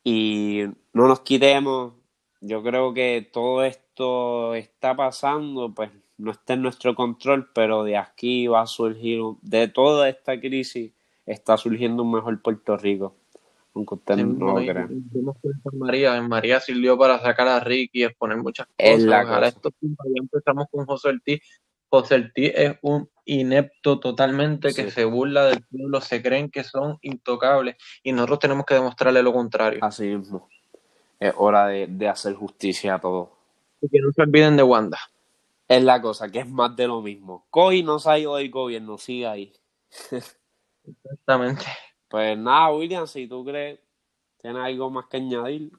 y 0.05 0.63
no 0.93 1.09
nos 1.09 1.21
quitemos. 1.21 1.95
Yo 2.41 2.63
creo 2.63 2.95
que 2.95 3.29
todo 3.33 3.65
esto 3.65 4.55
está 4.55 4.95
pasando, 4.95 5.75
pues 5.75 5.91
no 6.16 6.31
está 6.31 6.55
en 6.55 6.62
nuestro 6.62 6.94
control, 6.94 7.50
pero 7.55 7.85
de 7.85 7.96
aquí 7.96 8.46
va 8.46 8.62
a 8.62 8.66
surgir, 8.66 9.20
de 9.42 9.68
toda 9.68 10.09
esta 10.09 10.38
crisis, 10.38 10.92
está 11.27 11.57
surgiendo 11.57 12.03
un 12.03 12.12
mejor 12.12 12.40
Puerto 12.42 12.77
Rico. 12.77 13.16
Aunque 13.74 13.94
usted 13.96 14.16
no 14.18 14.53
lo 14.53 14.55
crea. 14.55 14.88
María, 15.72 16.16
en 16.16 16.29
María 16.29 16.61
sirvió 16.61 16.96
para 16.96 17.18
sacar 17.20 17.48
a 17.48 17.59
Ricky 17.59 18.00
y 18.00 18.05
exponer 18.05 18.37
muchas 18.37 18.68
cosas. 18.79 19.24
Ojalá 19.24 19.48
esto 19.48 19.70
ya 19.81 19.88
empezamos 20.14 20.66
con 20.70 20.87
José 20.87 21.09
Ortiz. 21.09 21.40
José 21.88 22.14
Ortiz 22.14 22.53
es 22.55 22.77
un 22.83 23.09
inepto 23.24 23.98
totalmente 23.98 24.72
que 24.72 24.92
se 24.92 25.05
burla 25.05 25.46
del 25.46 25.64
pueblo, 25.64 26.00
se 26.00 26.22
creen 26.22 26.50
que 26.50 26.62
son 26.62 26.98
intocables 27.03 27.77
y 28.05 28.12
nosotros 28.12 28.38
tenemos 28.38 28.64
que 28.64 28.74
demostrarle 28.74 29.22
lo 29.24 29.33
contrario. 29.33 29.81
Así 29.83 30.05
mismo. 30.05 30.48
Es 31.18 31.35
hora 31.37 31.66
de, 31.66 31.88
de 31.88 32.09
hacer 32.09 32.35
justicia 32.35 32.94
a 32.94 33.00
todos. 33.00 33.31
Y 33.81 33.88
que 33.88 33.98
no 33.98 34.12
se 34.12 34.22
olviden 34.22 34.57
de 34.57 34.62
Wanda. 34.62 34.98
Es 35.66 35.83
la 35.83 36.00
cosa, 36.00 36.31
que 36.31 36.40
es 36.40 36.48
más 36.48 36.77
de 36.77 36.87
lo 36.87 37.00
mismo. 37.00 37.46
COI 37.50 37.83
no 37.83 37.98
se 37.98 38.11
ha 38.11 38.18
ido 38.18 38.37
del 38.37 38.50
gobierno, 38.50 38.98
sigue 38.98 39.27
ahí. 39.27 39.53
Exactamente. 40.87 41.64
Pues 42.09 42.37
nada, 42.38 42.70
William, 42.72 43.07
si 43.07 43.27
tú 43.27 43.44
crees, 43.44 43.81
tienes 44.40 44.62
algo 44.62 44.90
más 44.90 45.07
que 45.07 45.16
añadir. 45.16 45.72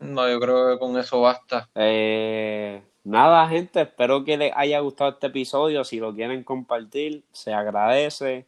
No, 0.00 0.28
yo 0.28 0.40
creo 0.40 0.72
que 0.72 0.78
con 0.78 0.98
eso 0.98 1.20
basta. 1.20 1.70
Eh, 1.76 2.82
nada, 3.04 3.48
gente, 3.48 3.82
espero 3.82 4.24
que 4.24 4.36
les 4.36 4.52
haya 4.56 4.80
gustado 4.80 5.12
este 5.12 5.28
episodio. 5.28 5.84
Si 5.84 6.00
lo 6.00 6.12
quieren 6.12 6.42
compartir, 6.42 7.24
se 7.30 7.54
agradece. 7.54 8.46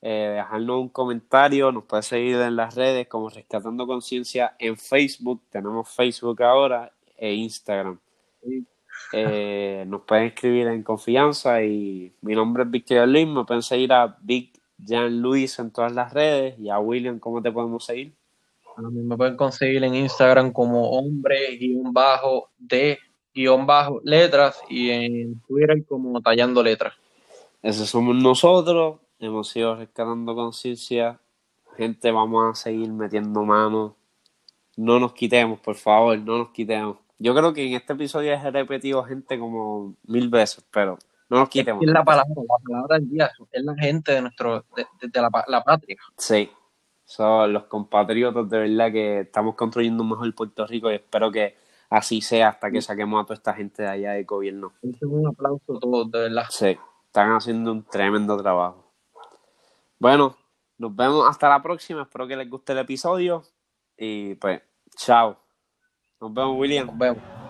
Eh, 0.00 0.32
dejarnos 0.34 0.80
un 0.80 0.88
comentario, 0.88 1.70
nos 1.70 1.84
puede 1.84 2.02
seguir 2.02 2.36
en 2.36 2.56
las 2.56 2.74
redes 2.74 3.06
como 3.06 3.28
Rescatando 3.28 3.86
Conciencia 3.86 4.56
en 4.58 4.76
Facebook, 4.76 5.44
tenemos 5.48 5.88
Facebook 5.88 6.42
ahora 6.42 6.92
e 7.16 7.34
Instagram. 7.34 8.00
Eh, 9.12 9.84
nos 9.86 10.02
pueden 10.02 10.26
escribir 10.26 10.66
en 10.68 10.82
confianza 10.82 11.62
y 11.62 12.14
mi 12.22 12.34
nombre 12.34 12.62
es 12.62 12.70
Víctor 12.70 13.06
Luis, 13.08 13.26
me 13.26 13.44
pueden 13.44 13.62
seguir 13.62 13.92
a 13.92 14.16
Big 14.20 14.52
Jan 14.84 15.20
Luis 15.20 15.58
en 15.58 15.70
todas 15.70 15.92
las 15.92 16.12
redes 16.12 16.58
y 16.58 16.70
a 16.70 16.78
William, 16.78 17.18
¿cómo 17.18 17.42
te 17.42 17.52
podemos 17.52 17.84
seguir? 17.84 18.14
A 18.76 18.82
mí 18.82 19.02
me 19.02 19.16
pueden 19.16 19.36
conseguir 19.36 19.84
en 19.84 19.94
Instagram 19.94 20.52
como 20.52 20.90
hombre 20.90 21.56
guion 21.58 21.92
bajo 21.92 22.48
de 22.58 22.98
guion 23.34 23.66
bajo 23.66 24.00
letras 24.02 24.60
y 24.68 24.90
en 24.90 25.40
Twitter 25.42 25.84
como 25.86 26.20
tallando 26.20 26.62
letras. 26.62 26.94
Esos 27.62 27.88
somos 27.88 28.16
nosotros 28.16 28.96
hemos 29.26 29.48
sido 29.48 29.76
rescatando 29.76 30.34
conciencia. 30.34 31.20
Gente, 31.76 32.10
vamos 32.10 32.50
a 32.50 32.60
seguir 32.60 32.90
metiendo 32.90 33.42
manos. 33.44 33.92
No 34.76 34.98
nos 34.98 35.12
quitemos, 35.12 35.60
por 35.60 35.76
favor, 35.76 36.18
no 36.18 36.38
nos 36.38 36.50
quitemos. 36.50 36.96
Yo 37.22 37.36
creo 37.36 37.52
que 37.52 37.64
en 37.64 37.74
este 37.74 37.92
episodio 37.92 38.32
he 38.32 38.50
repetido 38.50 39.04
gente 39.04 39.38
como 39.38 39.94
mil 40.08 40.28
veces, 40.28 40.66
pero 40.72 40.98
no 41.28 41.38
nos 41.38 41.48
quitemos. 41.48 41.80
Es 41.80 41.88
la 41.88 42.02
palabra, 42.02 42.34
la 42.34 42.64
palabra 42.64 42.98
del 42.98 43.10
día, 43.10 43.30
es 43.52 43.62
la 43.62 43.76
gente 43.76 44.10
de 44.10 44.22
nuestro, 44.22 44.64
de, 44.74 45.20
la, 45.20 45.30
la, 45.46 45.62
patria. 45.62 45.96
Sí, 46.16 46.50
son 47.04 47.52
los 47.52 47.66
compatriotas 47.66 48.50
de 48.50 48.58
verdad 48.58 48.90
que 48.90 49.20
estamos 49.20 49.54
construyendo 49.54 50.02
un 50.02 50.10
mejor 50.10 50.34
Puerto 50.34 50.66
Rico 50.66 50.90
y 50.90 50.96
espero 50.96 51.30
que 51.30 51.56
así 51.90 52.20
sea 52.20 52.48
hasta 52.48 52.72
que 52.72 52.82
saquemos 52.82 53.22
a 53.22 53.24
toda 53.24 53.36
esta 53.36 53.54
gente 53.54 53.84
de 53.84 53.88
allá 53.88 54.12
del 54.14 54.24
gobierno. 54.24 54.72
Un 54.82 55.28
aplauso 55.28 55.76
a 55.76 55.78
todos, 55.78 56.10
de 56.10 56.18
verdad. 56.22 56.46
Sí, 56.50 56.76
están 57.06 57.30
haciendo 57.30 57.70
un 57.70 57.84
tremendo 57.84 58.36
trabajo. 58.36 58.92
Bueno, 60.00 60.36
nos 60.76 60.96
vemos 60.96 61.30
hasta 61.30 61.48
la 61.48 61.62
próxima. 61.62 62.02
Espero 62.02 62.26
que 62.26 62.34
les 62.34 62.50
guste 62.50 62.72
el 62.72 62.78
episodio. 62.78 63.44
Y 63.96 64.34
pues, 64.34 64.60
chao. 64.96 65.41
Nos 66.22 66.32
vemos, 66.32 66.56
William. 66.56 66.86
Nos 66.86 66.96
vemos. 66.96 67.41